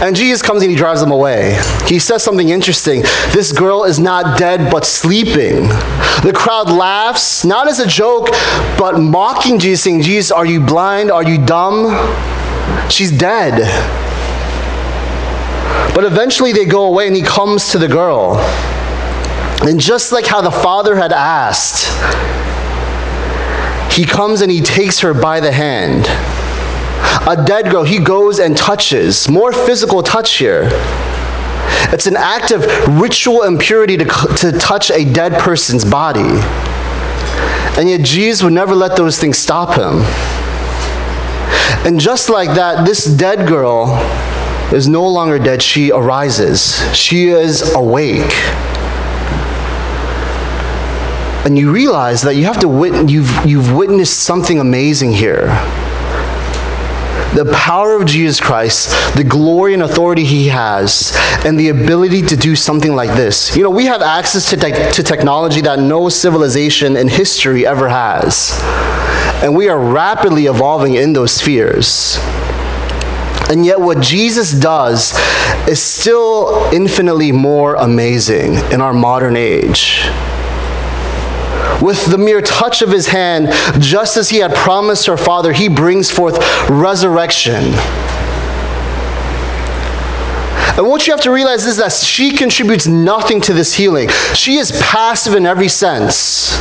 And 0.00 0.16
Jesus 0.16 0.40
comes 0.40 0.62
and 0.62 0.70
he 0.70 0.76
drives 0.76 1.00
them 1.00 1.10
away. 1.10 1.60
He 1.86 1.98
says 1.98 2.22
something 2.22 2.48
interesting. 2.48 3.02
This 3.32 3.52
girl 3.52 3.84
is 3.84 3.98
not 3.98 4.38
dead, 4.38 4.70
but 4.70 4.86
sleeping. 4.86 5.68
The 6.24 6.32
crowd 6.34 6.70
laughs, 6.70 7.44
not 7.44 7.68
as 7.68 7.80
a 7.80 7.86
joke, 7.86 8.28
but 8.78 8.98
mocking 8.98 9.58
Jesus, 9.58 9.84
saying, 9.84 10.00
Jesus, 10.00 10.32
are 10.32 10.46
you 10.46 10.58
blind? 10.58 11.10
Are 11.10 11.22
you 11.22 11.44
dumb? 11.44 11.90
She's 12.88 13.12
dead. 13.12 13.60
But 15.94 16.04
eventually 16.04 16.52
they 16.52 16.64
go 16.64 16.86
away 16.86 17.06
and 17.06 17.14
he 17.14 17.22
comes 17.22 17.70
to 17.72 17.78
the 17.78 17.88
girl. 17.88 18.38
And 19.62 19.78
just 19.78 20.12
like 20.12 20.24
how 20.24 20.40
the 20.40 20.50
father 20.50 20.96
had 20.96 21.12
asked, 21.12 21.88
he 23.92 24.06
comes 24.06 24.40
and 24.40 24.50
he 24.50 24.62
takes 24.62 24.98
her 25.00 25.12
by 25.12 25.40
the 25.40 25.52
hand 25.52 26.06
a 27.26 27.42
dead 27.46 27.70
girl, 27.70 27.82
he 27.82 27.98
goes 27.98 28.38
and 28.38 28.56
touches. 28.56 29.28
More 29.28 29.52
physical 29.52 30.02
touch 30.02 30.36
here. 30.36 30.68
It's 31.92 32.06
an 32.06 32.16
act 32.16 32.50
of 32.50 32.64
ritual 33.00 33.42
impurity 33.42 33.96
to, 33.96 34.04
to 34.04 34.52
touch 34.58 34.90
a 34.90 35.04
dead 35.04 35.40
person's 35.40 35.84
body. 35.84 36.28
And 37.78 37.88
yet 37.88 38.02
Jesus 38.02 38.42
would 38.42 38.52
never 38.52 38.74
let 38.74 38.96
those 38.96 39.18
things 39.18 39.38
stop 39.38 39.76
him. 39.76 40.02
And 41.86 41.98
just 41.98 42.28
like 42.28 42.50
that, 42.50 42.84
this 42.84 43.04
dead 43.04 43.48
girl 43.48 43.96
is 44.72 44.88
no 44.88 45.08
longer 45.08 45.38
dead, 45.38 45.62
she 45.62 45.90
arises. 45.90 46.78
She 46.94 47.28
is 47.28 47.74
awake. 47.74 48.32
And 51.44 51.58
you 51.58 51.72
realize 51.72 52.22
that 52.22 52.36
you 52.36 52.44
have 52.44 52.60
to 52.60 52.68
wit- 52.68 53.08
you've, 53.08 53.30
you've 53.46 53.72
witnessed 53.72 54.20
something 54.20 54.60
amazing 54.60 55.12
here 55.12 55.48
the 57.34 57.44
power 57.52 57.94
of 57.94 58.06
Jesus 58.06 58.40
Christ, 58.40 58.90
the 59.16 59.24
glory 59.24 59.74
and 59.74 59.82
authority 59.82 60.24
he 60.24 60.48
has, 60.48 61.12
and 61.44 61.58
the 61.58 61.68
ability 61.68 62.22
to 62.22 62.36
do 62.36 62.56
something 62.56 62.96
like 62.96 63.10
this. 63.10 63.56
You 63.56 63.62
know, 63.62 63.70
we 63.70 63.86
have 63.86 64.02
access 64.02 64.50
to, 64.50 64.56
te- 64.56 64.92
to 64.92 65.02
technology 65.02 65.60
that 65.60 65.78
no 65.78 66.08
civilization 66.08 66.96
in 66.96 67.08
history 67.08 67.66
ever 67.66 67.88
has. 67.88 68.58
And 69.42 69.56
we 69.56 69.68
are 69.68 69.78
rapidly 69.78 70.46
evolving 70.46 70.94
in 70.94 71.12
those 71.12 71.32
spheres. 71.32 72.18
And 73.48 73.64
yet, 73.64 73.80
what 73.80 74.00
Jesus 74.00 74.52
does 74.52 75.12
is 75.68 75.82
still 75.82 76.68
infinitely 76.72 77.32
more 77.32 77.74
amazing 77.76 78.54
in 78.72 78.80
our 78.80 78.92
modern 78.92 79.36
age 79.36 80.08
with 81.82 82.06
the 82.06 82.18
mere 82.18 82.40
touch 82.40 82.82
of 82.82 82.90
his 82.90 83.06
hand, 83.06 83.48
just 83.82 84.16
as 84.16 84.28
he 84.28 84.38
had 84.38 84.54
promised 84.54 85.06
her 85.06 85.16
father, 85.16 85.52
he 85.52 85.68
brings 85.68 86.10
forth 86.10 86.38
resurrection. 86.68 87.74
And 90.76 90.88
what 90.88 91.06
you 91.06 91.12
have 91.12 91.20
to 91.22 91.30
realize 91.30 91.66
is 91.66 91.76
that 91.76 91.92
she 91.92 92.30
contributes 92.32 92.86
nothing 92.86 93.40
to 93.42 93.52
this 93.52 93.74
healing. 93.74 94.08
She 94.34 94.56
is 94.56 94.72
passive 94.80 95.34
in 95.34 95.44
every 95.44 95.68
sense. 95.68 96.56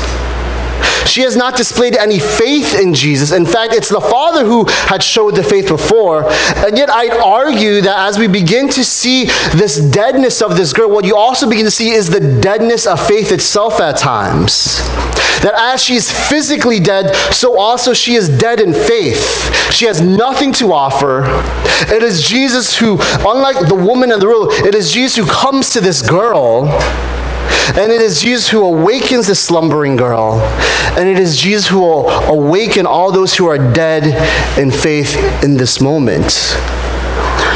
She 1.05 1.21
has 1.21 1.35
not 1.35 1.55
displayed 1.55 1.95
any 1.95 2.19
faith 2.19 2.79
in 2.79 2.93
Jesus. 2.93 3.31
In 3.31 3.45
fact, 3.45 3.73
it's 3.73 3.89
the 3.89 4.01
Father 4.01 4.45
who 4.45 4.65
had 4.65 5.01
showed 5.01 5.35
the 5.35 5.43
faith 5.43 5.67
before. 5.67 6.29
And 6.57 6.77
yet, 6.77 6.89
I'd 6.89 7.11
argue 7.11 7.81
that 7.81 8.07
as 8.07 8.19
we 8.19 8.27
begin 8.27 8.69
to 8.69 8.83
see 8.83 9.25
this 9.55 9.79
deadness 9.79 10.41
of 10.41 10.55
this 10.55 10.73
girl, 10.73 10.89
what 10.89 11.05
you 11.05 11.15
also 11.15 11.49
begin 11.49 11.65
to 11.65 11.71
see 11.71 11.91
is 11.91 12.09
the 12.09 12.19
deadness 12.41 12.85
of 12.85 13.05
faith 13.05 13.31
itself 13.31 13.79
at 13.79 13.97
times. 13.97 14.77
That 15.41 15.53
as 15.55 15.81
she 15.81 15.95
is 15.95 16.11
physically 16.29 16.79
dead, 16.79 17.15
so 17.33 17.57
also 17.57 17.93
she 17.93 18.15
is 18.15 18.29
dead 18.29 18.59
in 18.59 18.73
faith. 18.73 19.71
She 19.71 19.85
has 19.85 20.01
nothing 20.01 20.51
to 20.53 20.73
offer. 20.73 21.23
It 21.93 22.03
is 22.03 22.21
Jesus 22.21 22.77
who, 22.77 22.97
unlike 23.25 23.67
the 23.67 23.75
woman 23.75 24.11
in 24.11 24.19
the 24.19 24.27
room, 24.27 24.47
it 24.51 24.75
is 24.75 24.91
Jesus 24.91 25.15
who 25.15 25.31
comes 25.31 25.69
to 25.71 25.81
this 25.81 26.01
girl 26.01 26.65
and 27.77 27.91
it 27.91 28.01
is 28.01 28.21
Jesus 28.21 28.49
who 28.49 28.63
awakens 28.63 29.27
the 29.27 29.35
slumbering 29.35 29.95
girl. 29.95 30.39
And 30.97 31.07
it 31.07 31.19
is 31.19 31.37
Jesus 31.37 31.67
who 31.67 31.79
will 31.79 32.09
awaken 32.09 32.85
all 32.85 33.11
those 33.11 33.35
who 33.35 33.47
are 33.47 33.57
dead 33.73 34.03
in 34.57 34.71
faith 34.71 35.15
in 35.43 35.55
this 35.55 35.79
moment. 35.79 36.55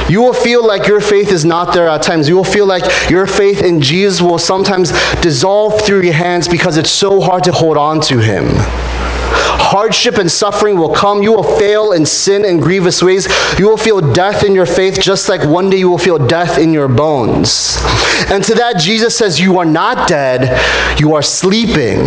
You 0.10 0.22
will 0.22 0.34
feel 0.34 0.66
like 0.66 0.88
your 0.88 1.00
faith 1.00 1.32
is 1.32 1.46
not 1.46 1.74
there 1.74 1.88
at 1.88 2.02
times. 2.04 2.28
You 2.28 2.36
will 2.36 2.44
feel 2.44 2.66
like 2.66 3.10
your 3.10 3.26
faith 3.26 3.64
in 3.64 3.82
Jesus 3.82 4.22
will 4.22 4.38
sometimes 4.38 4.92
dissolve 5.22 5.82
through 5.82 6.02
your 6.02 6.14
hands 6.14 6.48
because 6.48 6.78
it's 6.78 6.92
so 6.92 7.22
hard 7.22 7.44
to 7.46 7.52
hold 7.52 7.78
on 7.78 8.02
to 8.02 8.20
Him. 8.20 8.48
Hardship 9.74 10.20
and 10.20 10.32
suffering 10.32 10.78
will 10.78 10.94
come. 10.94 11.24
You 11.24 11.32
will 11.32 11.58
fail 11.58 11.94
in 11.94 12.06
sin 12.06 12.46
in 12.46 12.60
grievous 12.60 13.02
ways. 13.02 13.28
You 13.58 13.68
will 13.68 13.76
feel 13.76 14.14
death 14.14 14.44
in 14.44 14.54
your 14.54 14.68
faith, 14.68 15.02
just 15.02 15.28
like 15.30 15.44
one 15.44 15.72
day 15.72 15.78
you 15.78 15.90
will 15.90 15.98
feel 15.98 16.20
death 16.20 16.60
in 16.60 16.74
your 16.74 16.88
bones. 16.88 17.78
And 18.30 18.44
to 18.44 18.54
that, 18.54 18.76
Jesus 18.78 19.18
says, 19.18 19.40
You 19.40 19.58
are 19.58 19.66
not 19.66 20.08
dead, 20.08 20.62
you 21.00 21.16
are 21.16 21.24
sleeping. 21.24 22.02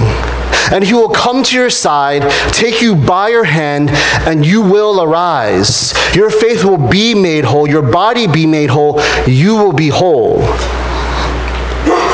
And 0.70 0.84
he 0.84 0.94
will 0.94 1.08
come 1.08 1.42
to 1.42 1.56
your 1.56 1.68
side, 1.68 2.30
take 2.52 2.80
you 2.80 2.94
by 2.94 3.30
your 3.30 3.42
hand, 3.42 3.90
and 3.90 4.46
you 4.46 4.62
will 4.62 5.02
arise. 5.02 5.92
Your 6.14 6.30
faith 6.30 6.62
will 6.62 6.88
be 6.88 7.16
made 7.16 7.42
whole, 7.44 7.68
your 7.68 7.82
body 7.82 8.28
be 8.28 8.46
made 8.46 8.70
whole, 8.70 9.02
you 9.26 9.56
will 9.56 9.72
be 9.72 9.88
whole. 9.88 10.38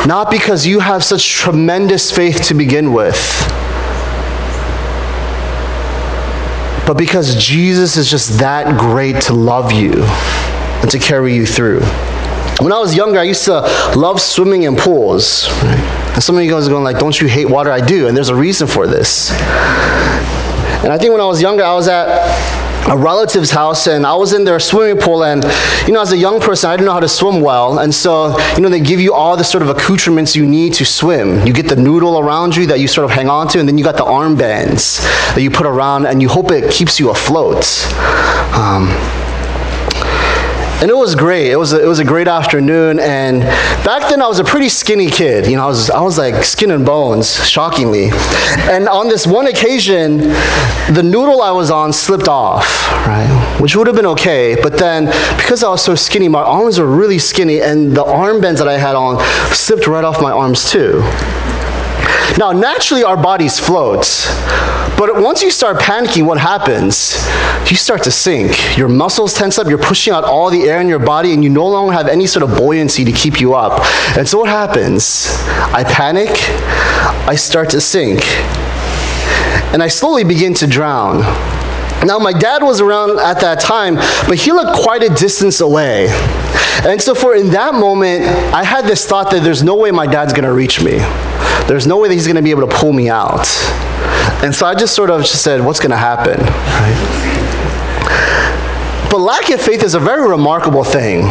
Not 0.06 0.30
because 0.30 0.66
you 0.66 0.80
have 0.80 1.04
such 1.04 1.28
tremendous 1.28 2.10
faith 2.10 2.40
to 2.44 2.54
begin 2.54 2.94
with 2.94 3.61
but 6.86 6.96
because 6.96 7.36
Jesus 7.36 7.96
is 7.96 8.10
just 8.10 8.38
that 8.38 8.78
great 8.78 9.20
to 9.22 9.34
love 9.34 9.72
you 9.72 9.92
and 10.82 10.90
to 10.90 10.98
carry 10.98 11.34
you 11.34 11.46
through. 11.46 11.80
When 12.60 12.72
I 12.72 12.78
was 12.78 12.94
younger, 12.94 13.18
I 13.18 13.24
used 13.24 13.44
to 13.44 13.60
love 13.96 14.20
swimming 14.20 14.64
in 14.64 14.76
pools. 14.76 15.48
And 15.62 16.22
some 16.22 16.36
of 16.36 16.44
you 16.44 16.50
guys 16.50 16.66
are 16.66 16.70
going 16.70 16.84
like, 16.84 16.98
don't 16.98 17.18
you 17.20 17.26
hate 17.26 17.48
water? 17.48 17.70
I 17.70 17.80
do, 17.80 18.08
and 18.08 18.16
there's 18.16 18.28
a 18.28 18.36
reason 18.36 18.66
for 18.66 18.86
this. 18.86 19.30
And 20.82 20.92
I 20.92 20.98
think 20.98 21.12
when 21.12 21.20
I 21.20 21.26
was 21.26 21.40
younger, 21.40 21.64
I 21.64 21.74
was 21.74 21.88
at 21.88 22.51
a 22.88 22.96
relative's 22.96 23.50
house 23.50 23.86
and 23.86 24.04
I 24.04 24.14
was 24.14 24.32
in 24.32 24.44
their 24.44 24.58
swimming 24.58 25.00
pool 25.00 25.24
and 25.24 25.44
you 25.86 25.92
know 25.92 26.02
as 26.02 26.12
a 26.12 26.16
young 26.16 26.40
person 26.40 26.68
I 26.70 26.76
didn't 26.76 26.86
know 26.86 26.92
how 26.92 27.00
to 27.00 27.08
swim 27.08 27.40
well 27.40 27.78
and 27.78 27.94
so 27.94 28.36
you 28.54 28.60
know 28.60 28.68
they 28.68 28.80
give 28.80 29.00
you 29.00 29.14
all 29.14 29.36
the 29.36 29.44
sort 29.44 29.62
of 29.62 29.68
accoutrements 29.68 30.34
you 30.34 30.46
need 30.46 30.74
to 30.74 30.84
swim. 30.84 31.46
You 31.46 31.52
get 31.52 31.68
the 31.68 31.76
noodle 31.76 32.18
around 32.18 32.56
you 32.56 32.66
that 32.66 32.80
you 32.80 32.88
sort 32.88 33.04
of 33.04 33.10
hang 33.10 33.28
on 33.28 33.48
to 33.48 33.60
and 33.60 33.68
then 33.68 33.78
you 33.78 33.84
got 33.84 33.96
the 33.96 34.04
armbands 34.04 35.00
that 35.34 35.42
you 35.42 35.50
put 35.50 35.66
around 35.66 36.06
and 36.06 36.20
you 36.20 36.28
hope 36.28 36.50
it 36.50 36.70
keeps 36.70 36.98
you 36.98 37.10
afloat. 37.10 37.64
Um, 38.54 38.88
and 40.82 40.90
it 40.90 40.96
was 40.96 41.14
great. 41.14 41.52
It 41.52 41.56
was 41.56 41.72
a, 41.72 41.80
it 41.80 41.86
was 41.86 42.00
a 42.00 42.04
great 42.04 42.26
afternoon. 42.26 42.98
And 42.98 43.42
back 43.84 44.10
then, 44.10 44.20
I 44.20 44.26
was 44.26 44.40
a 44.40 44.44
pretty 44.44 44.68
skinny 44.68 45.08
kid. 45.08 45.46
You 45.46 45.54
know, 45.54 45.62
I 45.62 45.66
was 45.68 45.90
I 45.90 46.00
was 46.00 46.18
like 46.18 46.42
skin 46.42 46.72
and 46.72 46.84
bones, 46.84 47.48
shockingly. 47.48 48.10
And 48.68 48.88
on 48.88 49.08
this 49.08 49.24
one 49.24 49.46
occasion, 49.46 50.18
the 50.92 51.02
noodle 51.04 51.40
I 51.40 51.52
was 51.52 51.70
on 51.70 51.92
slipped 51.92 52.26
off, 52.26 52.90
right? 53.06 53.56
Which 53.60 53.76
would 53.76 53.86
have 53.86 53.94
been 53.94 54.06
okay, 54.06 54.56
but 54.60 54.76
then 54.76 55.06
because 55.36 55.62
I 55.62 55.68
was 55.68 55.84
so 55.84 55.94
skinny, 55.94 56.26
my 56.26 56.42
arms 56.42 56.80
were 56.80 56.86
really 56.86 57.20
skinny, 57.20 57.62
and 57.62 57.92
the 57.92 58.02
armbands 58.02 58.58
that 58.58 58.66
I 58.66 58.76
had 58.76 58.96
on 58.96 59.20
slipped 59.54 59.86
right 59.86 60.02
off 60.02 60.20
my 60.20 60.32
arms 60.32 60.68
too. 60.68 61.00
Now, 62.38 62.52
naturally, 62.52 63.04
our 63.04 63.16
bodies 63.16 63.58
float. 63.58 64.06
But 64.96 65.20
once 65.20 65.42
you 65.42 65.50
start 65.50 65.78
panicking, 65.78 66.24
what 66.24 66.38
happens? 66.38 67.16
You 67.70 67.76
start 67.76 68.02
to 68.04 68.10
sink. 68.10 68.76
Your 68.76 68.88
muscles 68.88 69.34
tense 69.34 69.58
up, 69.58 69.66
you're 69.66 69.78
pushing 69.78 70.12
out 70.12 70.24
all 70.24 70.50
the 70.50 70.62
air 70.62 70.80
in 70.80 70.88
your 70.88 70.98
body, 70.98 71.34
and 71.34 71.44
you 71.44 71.50
no 71.50 71.66
longer 71.66 71.92
have 71.92 72.08
any 72.08 72.26
sort 72.26 72.42
of 72.42 72.56
buoyancy 72.56 73.04
to 73.04 73.12
keep 73.12 73.40
you 73.40 73.54
up. 73.54 73.80
And 74.16 74.26
so, 74.26 74.38
what 74.38 74.48
happens? 74.48 75.26
I 75.74 75.84
panic, 75.84 76.30
I 77.28 77.34
start 77.36 77.68
to 77.70 77.80
sink, 77.80 78.24
and 79.72 79.82
I 79.82 79.88
slowly 79.88 80.24
begin 80.24 80.54
to 80.54 80.66
drown. 80.66 81.22
Now, 82.04 82.18
my 82.18 82.32
dad 82.32 82.62
was 82.62 82.80
around 82.80 83.20
at 83.20 83.40
that 83.40 83.60
time, 83.60 83.96
but 84.28 84.36
he 84.36 84.52
looked 84.52 84.82
quite 84.82 85.02
a 85.02 85.08
distance 85.08 85.60
away. 85.60 86.08
And 86.84 87.00
so, 87.00 87.14
for 87.14 87.36
in 87.36 87.50
that 87.50 87.74
moment, 87.74 88.24
I 88.52 88.64
had 88.64 88.86
this 88.86 89.06
thought 89.06 89.30
that 89.30 89.42
there's 89.42 89.62
no 89.62 89.76
way 89.76 89.90
my 89.90 90.06
dad's 90.06 90.32
gonna 90.32 90.52
reach 90.52 90.82
me. 90.82 90.98
There's 91.68 91.86
no 91.86 91.96
way 91.98 92.08
that 92.08 92.14
he's 92.14 92.26
going 92.26 92.36
to 92.36 92.42
be 92.42 92.50
able 92.50 92.68
to 92.68 92.76
pull 92.76 92.92
me 92.92 93.08
out. 93.08 93.46
And 94.42 94.54
so 94.54 94.66
I 94.66 94.74
just 94.74 94.94
sort 94.94 95.10
of 95.10 95.20
just 95.20 95.42
said, 95.42 95.64
what's 95.64 95.78
going 95.78 95.92
to 95.92 95.96
happen? 95.96 96.40
Right? 96.40 97.38
But 99.10 99.18
lack 99.18 99.48
of 99.50 99.60
faith 99.60 99.82
is 99.82 99.94
a 99.94 100.00
very 100.00 100.28
remarkable 100.28 100.84
thing. 100.84 101.30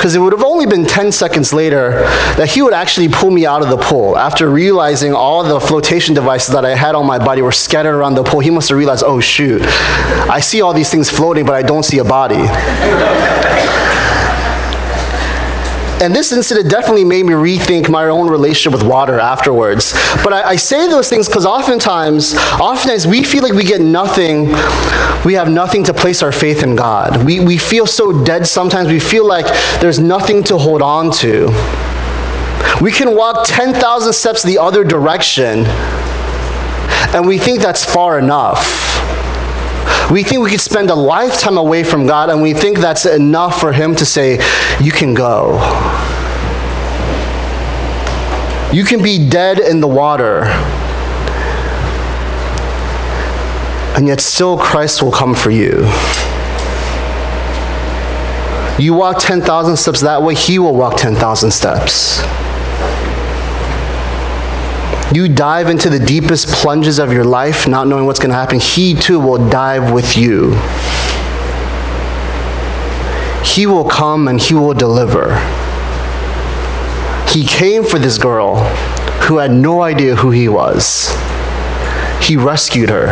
Because 0.00 0.16
it 0.16 0.18
would 0.18 0.32
have 0.32 0.42
only 0.42 0.64
been 0.64 0.86
10 0.86 1.12
seconds 1.12 1.52
later 1.52 1.90
that 2.38 2.48
he 2.48 2.62
would 2.62 2.72
actually 2.72 3.10
pull 3.10 3.30
me 3.30 3.44
out 3.44 3.60
of 3.60 3.68
the 3.68 3.76
pool. 3.76 4.16
After 4.16 4.48
realizing 4.48 5.12
all 5.12 5.44
the 5.44 5.60
flotation 5.60 6.14
devices 6.14 6.54
that 6.54 6.64
I 6.64 6.74
had 6.74 6.94
on 6.94 7.04
my 7.04 7.18
body 7.18 7.42
were 7.42 7.52
scattered 7.52 7.94
around 7.94 8.14
the 8.14 8.22
pool, 8.22 8.40
he 8.40 8.48
must 8.48 8.70
have 8.70 8.78
realized, 8.78 9.04
oh 9.06 9.20
shoot, 9.20 9.60
I 9.60 10.40
see 10.40 10.62
all 10.62 10.72
these 10.72 10.90
things 10.90 11.10
floating, 11.10 11.44
but 11.44 11.54
I 11.54 11.60
don't 11.60 11.82
see 11.82 11.98
a 11.98 12.04
body. 12.04 12.40
And 16.02 16.14
this 16.14 16.32
incident 16.32 16.70
definitely 16.70 17.04
made 17.04 17.26
me 17.26 17.34
rethink 17.34 17.90
my 17.90 18.06
own 18.06 18.30
relationship 18.30 18.72
with 18.72 18.88
water 18.88 19.20
afterwards. 19.20 19.92
But 20.24 20.32
I, 20.32 20.42
I 20.50 20.56
say 20.56 20.88
those 20.88 21.10
things 21.10 21.28
because 21.28 21.44
oftentimes, 21.44 22.34
oftentimes 22.58 23.06
we 23.06 23.22
feel 23.22 23.42
like 23.42 23.52
we 23.52 23.64
get 23.64 23.82
nothing, 23.82 24.46
we 25.26 25.34
have 25.34 25.50
nothing 25.50 25.84
to 25.84 25.92
place 25.92 26.22
our 26.22 26.32
faith 26.32 26.62
in 26.62 26.74
God. 26.74 27.22
We, 27.24 27.40
we 27.40 27.58
feel 27.58 27.86
so 27.86 28.24
dead 28.24 28.46
sometimes, 28.46 28.88
we 28.88 28.98
feel 28.98 29.26
like 29.26 29.44
there's 29.80 29.98
nothing 29.98 30.42
to 30.44 30.56
hold 30.56 30.80
on 30.80 31.10
to. 31.12 31.48
We 32.80 32.92
can 32.92 33.14
walk 33.14 33.44
10,000 33.46 34.12
steps 34.14 34.42
the 34.42 34.56
other 34.56 34.84
direction, 34.84 35.66
and 37.14 37.26
we 37.26 37.36
think 37.36 37.60
that's 37.60 37.84
far 37.84 38.18
enough. 38.18 38.89
We 40.10 40.24
think 40.24 40.42
we 40.42 40.50
could 40.50 40.60
spend 40.60 40.90
a 40.90 40.94
lifetime 40.94 41.56
away 41.56 41.84
from 41.84 42.04
God, 42.04 42.30
and 42.30 42.42
we 42.42 42.52
think 42.52 42.78
that's 42.78 43.06
enough 43.06 43.60
for 43.60 43.72
Him 43.72 43.94
to 43.94 44.04
say, 44.04 44.40
You 44.80 44.90
can 44.90 45.14
go. 45.14 45.52
You 48.72 48.84
can 48.84 49.02
be 49.02 49.28
dead 49.28 49.60
in 49.60 49.80
the 49.80 49.86
water. 49.86 50.44
And 53.96 54.08
yet, 54.08 54.20
still, 54.20 54.58
Christ 54.58 55.00
will 55.00 55.12
come 55.12 55.34
for 55.34 55.50
you. 55.50 55.84
You 58.82 58.94
walk 58.94 59.18
10,000 59.20 59.76
steps 59.76 60.00
that 60.00 60.20
way, 60.22 60.34
He 60.34 60.58
will 60.58 60.74
walk 60.74 60.96
10,000 60.96 61.52
steps. 61.52 62.20
You 65.12 65.28
dive 65.28 65.68
into 65.68 65.90
the 65.90 65.98
deepest 65.98 66.48
plunges 66.48 67.00
of 67.00 67.12
your 67.12 67.24
life, 67.24 67.66
not 67.66 67.88
knowing 67.88 68.06
what's 68.06 68.20
going 68.20 68.30
to 68.30 68.36
happen, 68.36 68.60
He 68.60 68.94
too 68.94 69.18
will 69.18 69.48
dive 69.50 69.92
with 69.92 70.16
you. 70.16 70.54
he 73.42 73.66
will 73.66 73.84
come 73.84 74.28
and 74.28 74.40
he 74.40 74.54
will 74.54 74.74
deliver. 74.74 75.34
He 77.28 77.44
came 77.44 77.84
for 77.84 77.98
this 77.98 78.16
girl 78.18 78.56
who 79.22 79.38
had 79.38 79.50
no 79.50 79.82
idea 79.82 80.14
who 80.14 80.30
he 80.30 80.48
was. 80.48 81.10
He 82.22 82.36
rescued 82.36 82.90
her. 82.90 83.08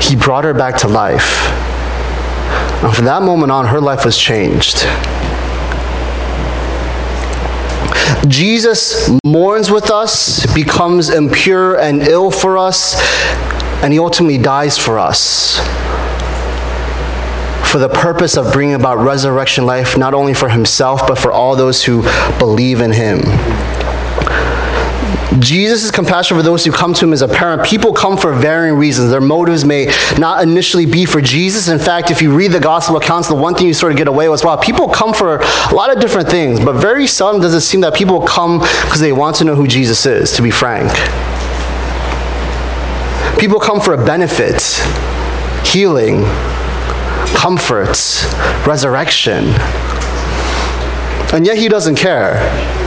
He 0.00 0.16
brought 0.16 0.44
her 0.44 0.54
back 0.54 0.76
to 0.78 0.88
life. 0.88 1.46
And 2.82 2.94
from 2.94 3.04
that 3.04 3.22
moment 3.22 3.52
on, 3.52 3.66
her 3.66 3.80
life 3.80 4.04
was 4.04 4.18
changed. 4.18 4.84
Jesus 8.28 9.10
mourns 9.24 9.70
with 9.70 9.90
us, 9.90 10.46
becomes 10.54 11.10
impure 11.10 11.78
and 11.78 12.02
ill 12.02 12.30
for 12.30 12.56
us, 12.56 12.94
and 13.82 13.92
he 13.92 13.98
ultimately 13.98 14.38
dies 14.38 14.78
for 14.78 14.98
us 14.98 15.58
for 17.72 17.78
the 17.78 17.88
purpose 17.88 18.36
of 18.36 18.52
bringing 18.52 18.74
about 18.74 18.98
resurrection 18.98 19.64
life, 19.64 19.96
not 19.96 20.12
only 20.12 20.34
for 20.34 20.46
himself, 20.46 21.06
but 21.08 21.16
for 21.16 21.32
all 21.32 21.56
those 21.56 21.82
who 21.82 22.02
believe 22.38 22.82
in 22.82 22.92
him. 22.92 23.20
Jesus' 25.40 25.90
compassion 25.90 26.36
for 26.36 26.42
those 26.42 26.64
who 26.64 26.72
come 26.72 26.94
to 26.94 27.06
him 27.06 27.12
is 27.12 27.22
apparent. 27.22 27.64
People 27.64 27.92
come 27.92 28.16
for 28.16 28.32
varying 28.32 28.76
reasons. 28.76 29.10
Their 29.10 29.20
motives 29.20 29.64
may 29.64 29.92
not 30.18 30.42
initially 30.42 30.86
be 30.86 31.04
for 31.04 31.20
Jesus. 31.20 31.68
In 31.68 31.78
fact, 31.78 32.10
if 32.10 32.20
you 32.20 32.34
read 32.34 32.52
the 32.52 32.60
gospel 32.60 32.96
accounts, 32.96 33.28
the 33.28 33.34
one 33.34 33.54
thing 33.54 33.66
you 33.66 33.74
sort 33.74 33.92
of 33.92 33.98
get 33.98 34.08
away 34.08 34.28
with, 34.28 34.40
is 34.40 34.44
wow, 34.44 34.56
people 34.56 34.88
come 34.88 35.14
for 35.14 35.36
a 35.36 35.74
lot 35.74 35.94
of 35.94 36.00
different 36.00 36.28
things, 36.28 36.60
but 36.60 36.74
very 36.74 37.06
seldom 37.06 37.40
does 37.40 37.54
it 37.54 37.60
seem 37.60 37.80
that 37.80 37.94
people 37.94 38.20
come 38.22 38.58
because 38.58 39.00
they 39.00 39.12
want 39.12 39.36
to 39.36 39.44
know 39.44 39.54
who 39.54 39.66
Jesus 39.66 40.04
is, 40.06 40.32
to 40.32 40.42
be 40.42 40.50
frank. 40.50 40.90
People 43.38 43.58
come 43.58 43.80
for 43.80 43.94
a 43.94 44.04
benefit, 44.04 44.62
healing, 45.66 46.24
comforts, 47.34 48.24
resurrection. 48.66 49.46
And 51.32 51.46
yet 51.46 51.56
he 51.56 51.68
doesn't 51.68 51.96
care. 51.96 52.81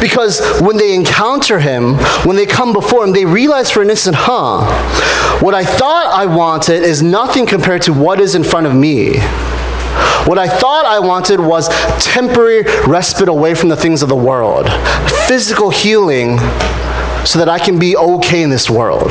Because 0.00 0.40
when 0.60 0.76
they 0.76 0.94
encounter 0.94 1.58
him, 1.58 1.94
when 2.24 2.36
they 2.36 2.46
come 2.46 2.72
before 2.72 3.04
him, 3.04 3.12
they 3.12 3.24
realize 3.24 3.70
for 3.70 3.82
an 3.82 3.90
instant, 3.90 4.16
huh, 4.18 4.64
what 5.40 5.54
I 5.54 5.64
thought 5.64 6.06
I 6.06 6.26
wanted 6.26 6.82
is 6.82 7.02
nothing 7.02 7.46
compared 7.46 7.82
to 7.82 7.92
what 7.92 8.20
is 8.20 8.34
in 8.34 8.44
front 8.44 8.66
of 8.66 8.74
me. 8.74 9.18
What 10.26 10.38
I 10.38 10.46
thought 10.46 10.84
I 10.84 10.98
wanted 10.98 11.40
was 11.40 11.68
temporary 12.04 12.62
respite 12.86 13.28
away 13.28 13.54
from 13.54 13.68
the 13.68 13.76
things 13.76 14.02
of 14.02 14.08
the 14.08 14.16
world, 14.16 14.68
physical 15.26 15.70
healing 15.70 16.38
so 17.24 17.38
that 17.38 17.48
I 17.48 17.58
can 17.58 17.78
be 17.78 17.96
okay 17.96 18.42
in 18.42 18.50
this 18.50 18.68
world. 18.68 19.10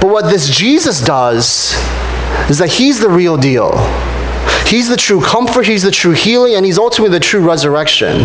But 0.00 0.08
what 0.08 0.30
this 0.30 0.48
Jesus 0.48 1.02
does 1.02 1.74
is 2.48 2.58
that 2.58 2.70
he's 2.70 3.00
the 3.00 3.08
real 3.08 3.36
deal. 3.36 3.70
He's 4.70 4.88
the 4.88 4.96
true 4.96 5.20
comfort, 5.20 5.66
he's 5.66 5.82
the 5.82 5.90
true 5.90 6.12
healing, 6.12 6.54
and 6.54 6.64
he's 6.64 6.78
ultimately 6.78 7.18
the 7.18 7.24
true 7.24 7.40
resurrection. 7.40 8.20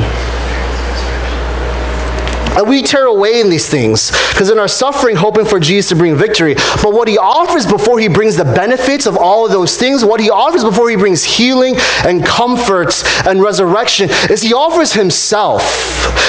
And 2.58 2.68
we 2.68 2.82
tear 2.82 3.06
away 3.06 3.42
in 3.42 3.50
these 3.50 3.70
things 3.70 4.12
because 4.32 4.50
in 4.50 4.60
our 4.60 4.68
suffering, 4.68 5.16
hoping 5.16 5.46
for 5.46 5.60
Jesus 5.60 5.90
to 5.90 5.96
bring 5.96 6.16
victory. 6.16 6.56
But 6.82 6.94
what 6.94 7.08
he 7.08 7.18
offers 7.18 7.66
before 7.66 8.00
he 8.00 8.08
brings 8.08 8.36
the 8.36 8.46
benefits 8.46 9.06
of 9.06 9.18
all 9.18 9.46
of 9.46 9.52
those 9.52 9.78
things, 9.78 10.06
what 10.06 10.20
he 10.20 10.30
offers 10.30 10.64
before 10.64 10.90
he 10.90 10.96
brings 10.96 11.24
healing 11.24 11.76
and 12.06 12.26
comforts 12.26 13.04
and 13.26 13.42
resurrection, 13.42 14.10
is 14.30 14.42
he 14.42 14.54
offers 14.54 14.94
himself. 14.94 15.62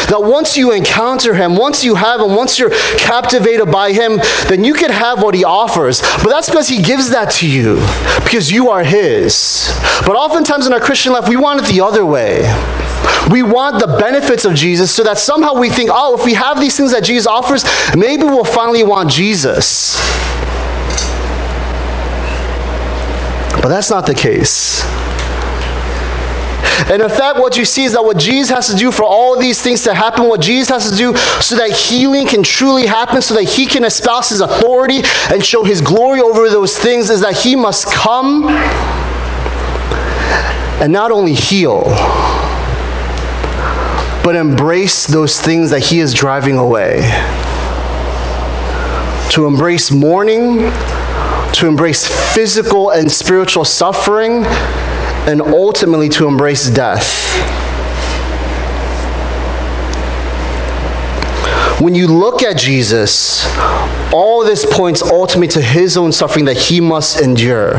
That 0.09 0.23
once 0.23 0.57
you 0.57 0.73
encounter 0.73 1.35
him, 1.35 1.57
once 1.57 1.85
you 1.85 1.95
have 1.95 2.21
him, 2.21 2.35
once 2.35 2.59
you're 2.59 2.71
captivated 2.97 3.71
by 3.71 3.93
him, 3.93 4.19
then 4.49 4.65
you 4.65 4.75
can 4.75 4.91
have 4.91 5.23
what 5.23 5.35
he 5.35 5.45
offers. 5.45 6.01
But 6.01 6.29
that's 6.29 6.49
because 6.49 6.69
he 6.69 6.83
gives 6.83 7.11
that 7.11 7.31
to 7.33 7.49
you, 7.49 7.77
because 8.23 8.51
you 8.51 8.71
are 8.71 8.85
his. 8.85 9.69
But 10.07 10.17
oftentimes 10.17 10.67
in 10.67 10.73
our 10.73 10.81
Christian 10.81 11.12
life, 11.12 11.29
we 11.29 11.37
want 11.37 11.61
it 11.61 11.67
the 11.67 11.81
other 11.81 12.07
way. 12.07 12.43
We 13.31 13.43
want 13.43 13.81
the 13.81 13.99
benefits 13.99 14.45
of 14.45 14.55
Jesus 14.55 14.93
so 14.93 15.03
that 15.03 15.19
somehow 15.19 15.55
we 15.55 15.69
think, 15.69 15.91
oh, 15.93 16.15
if 16.18 16.24
we 16.24 16.35
have 16.35 16.61
these 16.61 16.76
things 16.76 16.92
that 16.92 17.05
Jesus 17.05 17.26
offers, 17.26 17.64
maybe 17.96 18.24
we'll 18.24 18.44
finally 18.44 18.85
want 18.85 19.11
Jesus. 19.11 19.96
But 23.62 23.68
that's 23.68 23.90
not 23.90 24.07
the 24.07 24.14
case. 24.14 24.85
And 26.88 27.02
in 27.02 27.09
fact, 27.09 27.38
what 27.38 27.57
you 27.57 27.64
see 27.64 27.85
is 27.85 27.92
that 27.94 28.05
what 28.05 28.18
Jesus 28.18 28.55
has 28.55 28.68
to 28.68 28.76
do 28.76 28.92
for 28.92 29.02
all 29.02 29.38
these 29.38 29.61
things 29.61 29.83
to 29.85 29.94
happen, 29.94 30.29
what 30.29 30.40
Jesus 30.40 30.68
has 30.68 30.90
to 30.90 30.96
do 30.96 31.16
so 31.40 31.57
that 31.57 31.70
healing 31.70 32.26
can 32.26 32.42
truly 32.42 32.87
happen, 32.87 33.22
so 33.22 33.35
that 33.35 33.44
he 33.44 33.66
can 33.66 33.83
espouse 33.83 34.29
his 34.29 34.40
authority 34.40 35.00
and 35.31 35.44
show 35.44 35.64
his 35.64 35.81
glory 35.81 36.20
over 36.20 36.48
those 36.48 36.79
things, 36.79 37.11
is 37.11 37.20
that 37.22 37.37
he 37.37 37.57
must 37.57 37.87
come 37.87 38.48
and 40.81 40.92
not 40.92 41.11
only 41.11 41.33
heal 41.33 41.83
but 44.27 44.35
embrace 44.35 45.07
those 45.07 45.41
things 45.41 45.71
that 45.71 45.79
He 45.79 46.01
is 46.01 46.12
driving 46.12 46.57
away. 46.57 46.97
To 49.31 49.47
embrace 49.47 49.93
mourning, 49.93 50.59
to 51.53 51.69
embrace 51.69 52.09
physical 52.35 52.91
and 52.91 53.09
spiritual 53.09 53.65
suffering, 53.65 54.45
and 55.29 55.41
ultimately 55.41 56.09
to 56.09 56.27
embrace 56.27 56.69
death. 56.69 57.07
When 61.81 61.95
you 61.95 62.07
look 62.07 62.43
at 62.43 62.57
Jesus, 62.57 63.47
all 64.11 64.43
this 64.43 64.65
points 64.65 65.03
ultimately 65.03 65.49
to 65.49 65.61
his 65.61 65.99
own 65.99 66.11
suffering 66.11 66.47
that 66.47 66.57
he 66.57 66.81
must 66.81 67.21
endure. 67.21 67.73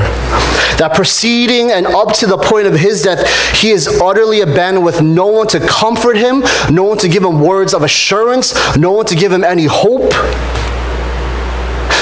That 0.78 0.92
proceeding 0.94 1.72
and 1.72 1.88
up 1.88 2.14
to 2.18 2.28
the 2.28 2.38
point 2.38 2.68
of 2.68 2.76
his 2.76 3.02
death, 3.02 3.28
he 3.56 3.72
is 3.72 3.88
utterly 4.00 4.42
abandoned 4.42 4.86
with 4.86 5.02
no 5.02 5.26
one 5.26 5.48
to 5.48 5.60
comfort 5.60 6.16
him, 6.16 6.44
no 6.70 6.84
one 6.84 7.00
to 7.00 7.08
give 7.08 7.24
him 7.24 7.42
words 7.42 7.74
of 7.74 7.82
assurance, 7.82 8.54
no 8.78 8.92
one 8.92 9.08
to 9.08 9.16
give 9.16 9.32
him 9.32 9.44
any 9.44 9.66
hope 9.66 10.14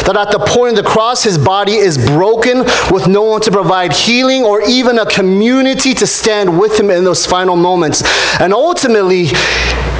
that 0.05 0.15
at 0.15 0.31
the 0.31 0.39
point 0.39 0.77
of 0.77 0.83
the 0.83 0.89
cross, 0.89 1.23
his 1.23 1.37
body 1.37 1.73
is 1.73 1.97
broken 1.97 2.59
with 2.91 3.07
no 3.07 3.23
one 3.23 3.41
to 3.41 3.51
provide 3.51 3.91
healing 3.91 4.43
or 4.43 4.61
even 4.63 4.99
a 4.99 5.05
community 5.05 5.93
to 5.95 6.05
stand 6.05 6.59
with 6.59 6.79
him 6.79 6.89
in 6.91 7.03
those 7.03 7.25
final 7.25 7.55
moments. 7.55 8.03
And 8.39 8.53
ultimately, 8.53 9.29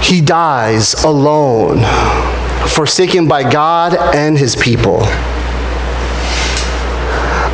he 0.02 0.22
dies 0.22 0.94
alone, 1.04 1.84
forsaken 2.70 3.28
by 3.28 3.50
God 3.50 3.96
and 4.16 4.38
his 4.38 4.56
people. 4.56 5.04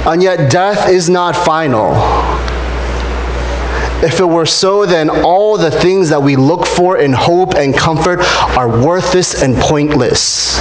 And 0.03 0.21
yet, 0.21 0.51
death 0.51 0.89
is 0.89 1.09
not 1.09 1.35
final. 1.35 1.93
If 4.03 4.19
it 4.19 4.25
were 4.25 4.47
so, 4.47 4.87
then 4.87 5.11
all 5.23 5.57
the 5.57 5.69
things 5.69 6.09
that 6.09 6.21
we 6.21 6.35
look 6.35 6.65
for 6.65 6.97
in 6.97 7.13
hope 7.13 7.53
and 7.53 7.77
comfort 7.77 8.19
are 8.57 8.67
worthless 8.67 9.43
and 9.43 9.55
pointless. 9.55 10.59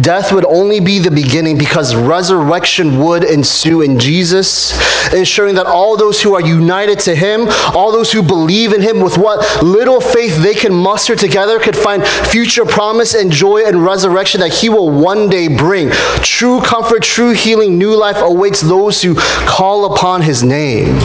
Death 0.00 0.32
would 0.32 0.44
only 0.44 0.80
be 0.80 0.98
the 0.98 1.12
beginning 1.12 1.56
because 1.56 1.94
resurrection 1.94 2.98
would 2.98 3.22
ensue 3.22 3.82
in 3.82 4.00
Jesus, 4.00 4.72
ensuring 5.12 5.54
that 5.54 5.66
all 5.66 5.96
those 5.96 6.20
who 6.20 6.34
are 6.34 6.40
united 6.40 6.98
to 7.00 7.14
Him, 7.14 7.46
all 7.72 7.92
those 7.92 8.10
who 8.10 8.20
believe 8.20 8.72
in 8.72 8.80
Him 8.80 9.00
with 9.00 9.16
what 9.16 9.62
little 9.62 10.00
faith 10.00 10.42
they 10.42 10.54
can 10.54 10.74
muster 10.74 11.14
together, 11.14 11.60
could 11.60 11.76
find 11.76 12.04
future 12.04 12.64
promise 12.64 13.14
and 13.14 13.30
joy 13.30 13.64
and 13.64 13.84
resurrection 13.84 14.40
that 14.40 14.52
He 14.52 14.68
will 14.68 14.90
one 14.90 15.28
day 15.28 15.46
bring. 15.46 15.90
True 16.20 16.60
comfort, 16.60 17.04
true 17.04 17.30
healing, 17.30 17.78
new 17.78 17.96
life 17.96 18.18
awaits 18.18 18.60
those 18.60 19.00
who 19.00 19.14
call 19.14 19.94
upon 19.94 20.20
His 20.20 20.42
name. 20.42 20.98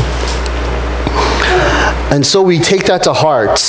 And 2.11 2.25
so 2.25 2.41
we 2.41 2.59
take 2.59 2.85
that 2.85 3.03
to 3.03 3.13
heart 3.13 3.59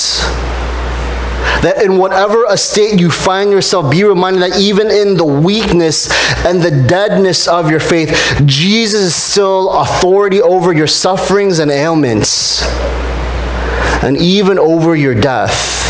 that 1.63 1.81
in 1.83 1.97
whatever 1.97 2.45
estate 2.47 3.01
you 3.01 3.11
find 3.11 3.51
yourself, 3.51 3.91
be 3.91 4.03
reminded 4.05 4.43
that 4.43 4.59
even 4.59 4.91
in 4.91 5.17
the 5.17 5.25
weakness 5.25 6.11
and 6.45 6.61
the 6.61 6.71
deadness 6.89 7.47
of 7.47 7.71
your 7.71 7.81
faith, 7.81 8.43
Jesus 8.45 9.01
is 9.03 9.15
still 9.15 9.71
authority 9.71 10.43
over 10.43 10.73
your 10.73 10.89
sufferings 10.89 11.61
and 11.61 11.71
ailments, 11.71 12.63
and 14.03 14.17
even 14.17 14.59
over 14.59 14.97
your 14.97 15.15
death. 15.15 15.81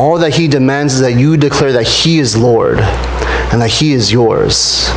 All 0.00 0.18
that 0.18 0.34
he 0.34 0.48
demands 0.48 0.94
is 0.94 1.00
that 1.00 1.12
you 1.12 1.36
declare 1.36 1.72
that 1.72 1.86
he 1.86 2.18
is 2.18 2.36
Lord 2.36 2.80
and 2.80 3.60
that 3.60 3.68
he 3.68 3.92
is 3.92 4.10
yours. 4.10 4.88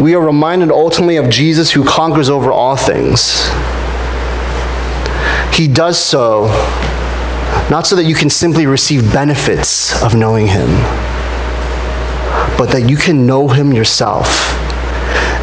We 0.00 0.14
are 0.14 0.20
reminded 0.20 0.70
ultimately 0.70 1.16
of 1.16 1.30
Jesus 1.30 1.70
who 1.70 1.82
conquers 1.82 2.28
over 2.28 2.52
all 2.52 2.76
things. 2.76 3.48
He 5.56 5.66
does 5.66 5.98
so 5.98 6.48
not 7.70 7.86
so 7.86 7.96
that 7.96 8.04
you 8.04 8.14
can 8.14 8.28
simply 8.28 8.66
receive 8.66 9.10
benefits 9.10 10.02
of 10.02 10.14
knowing 10.14 10.46
Him, 10.46 10.68
but 12.58 12.66
that 12.72 12.90
you 12.90 12.98
can 12.98 13.26
know 13.26 13.48
Him 13.48 13.72
yourself 13.72 14.28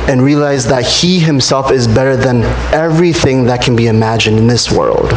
and 0.08 0.22
realize 0.22 0.68
that 0.68 0.86
He 0.86 1.20
Himself 1.20 1.72
is 1.72 1.88
better 1.88 2.16
than 2.16 2.44
everything 2.72 3.46
that 3.46 3.64
can 3.64 3.76
be 3.76 3.88
imagined 3.88 4.38
in 4.38 4.46
this 4.46 4.72
world. 4.72 5.12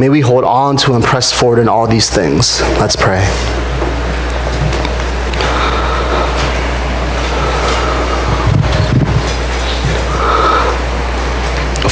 May 0.00 0.08
we 0.08 0.20
hold 0.20 0.42
on 0.42 0.76
to 0.78 0.94
and 0.94 1.04
press 1.04 1.32
forward 1.32 1.60
in 1.60 1.68
all 1.68 1.86
these 1.86 2.10
things. 2.10 2.60
Let's 2.80 2.96
pray. 2.96 3.24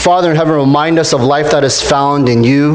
Father 0.07 0.30
in 0.30 0.36
heaven, 0.36 0.54
remind 0.54 1.00
us 1.00 1.12
of 1.12 1.20
life 1.20 1.50
that 1.50 1.64
is 1.64 1.82
found 1.82 2.28
in 2.28 2.44
you. 2.44 2.74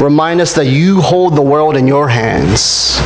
Remind 0.00 0.40
us 0.40 0.54
that 0.54 0.66
you 0.66 1.00
hold 1.00 1.34
the 1.34 1.42
world 1.42 1.76
in 1.76 1.88
your 1.88 2.06
hands. 2.06 2.98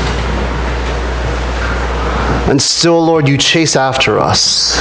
And 2.50 2.60
still, 2.60 3.02
Lord, 3.02 3.28
you 3.28 3.38
chase 3.38 3.76
after 3.76 4.18
us. 4.18 4.76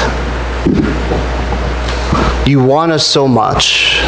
You 2.45 2.61
want 2.61 2.91
us 2.91 3.07
so 3.07 3.25
much. 3.25 4.01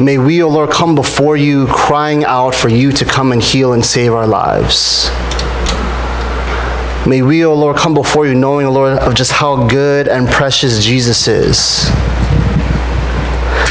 May 0.00 0.16
we, 0.16 0.42
O 0.42 0.46
oh 0.46 0.48
Lord, 0.48 0.70
come 0.70 0.94
before 0.94 1.36
you 1.36 1.66
crying 1.66 2.24
out 2.24 2.54
for 2.54 2.70
you 2.70 2.90
to 2.92 3.04
come 3.04 3.32
and 3.32 3.42
heal 3.42 3.74
and 3.74 3.84
save 3.84 4.14
our 4.14 4.26
lives. 4.26 5.10
May 7.06 7.20
we, 7.20 7.44
O 7.44 7.50
oh 7.50 7.54
Lord, 7.54 7.76
come 7.76 7.94
before 7.94 8.26
you 8.28 8.34
knowing, 8.34 8.64
O 8.64 8.70
Lord, 8.70 8.96
of 8.98 9.14
just 9.14 9.32
how 9.32 9.66
good 9.66 10.06
and 10.06 10.28
precious 10.28 10.84
Jesus 10.84 11.26
is. 11.26 11.84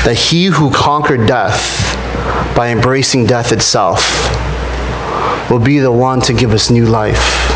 That 0.04 0.18
he 0.18 0.46
who 0.46 0.70
conquered 0.70 1.28
death 1.28 1.96
by 2.58 2.70
embracing 2.72 3.26
death 3.26 3.54
itself 3.54 4.02
will 5.50 5.60
be 5.60 5.80
the 5.80 5.92
one 5.92 6.20
to 6.22 6.34
give 6.34 6.52
us 6.52 6.70
new 6.70 6.86
life. 6.86 7.48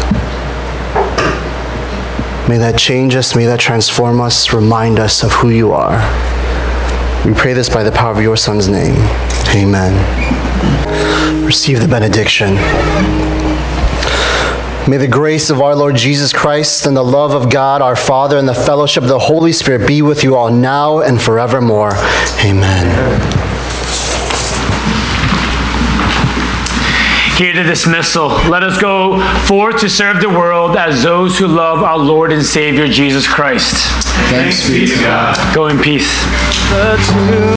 May 2.47 2.57
that 2.57 2.77
change 2.77 3.15
us, 3.15 3.35
may 3.35 3.45
that 3.45 3.59
transform 3.59 4.21
us, 4.21 4.53
remind 4.53 4.97
us 4.97 5.23
of 5.23 5.31
who 5.33 5.49
you 5.49 5.73
are. 5.73 5.97
We 7.25 7.33
pray 7.33 7.51
this 7.51 7.67
by 7.67 7.83
the 7.83 7.91
power 7.91 8.13
of 8.13 8.21
your 8.21 8.37
Son's 8.37 8.69
name. 8.69 8.95
Amen. 9.53 9.93
Receive 11.43 11.81
the 11.81 11.87
benediction. 11.87 12.55
May 14.87 14.97
the 14.97 15.07
grace 15.07 15.49
of 15.49 15.61
our 15.61 15.75
Lord 15.75 15.95
Jesus 15.95 16.31
Christ 16.31 16.85
and 16.85 16.95
the 16.95 17.03
love 17.03 17.31
of 17.31 17.49
God 17.49 17.81
our 17.81 17.95
Father 17.95 18.37
and 18.37 18.47
the 18.47 18.53
fellowship 18.53 19.01
of 19.01 19.09
the 19.09 19.17
Holy 19.17 19.51
Spirit 19.51 19.87
be 19.87 20.03
with 20.03 20.23
you 20.23 20.35
all 20.35 20.51
now 20.51 20.99
and 20.99 21.19
forevermore. 21.19 21.93
Amen. 22.43 22.85
Hear 27.35 27.53
the 27.55 27.63
dismissal. 27.63 28.27
Let 28.47 28.61
us 28.61 28.79
go 28.79 29.19
forth 29.47 29.79
to 29.81 29.89
serve 29.89 30.21
the 30.21 30.29
world 30.29 30.77
as 30.77 31.01
those 31.01 31.37
who 31.39 31.47
love 31.47 31.81
our 31.81 31.97
Lord 31.97 32.31
and 32.31 32.45
Savior 32.45 32.87
Jesus 32.87 33.27
Christ. 33.27 33.73
Thanks 34.29 34.69
be 34.69 34.85
to 34.85 34.95
God. 35.01 35.55
Go 35.55 35.65
in 35.67 35.79
peace. 35.79 36.23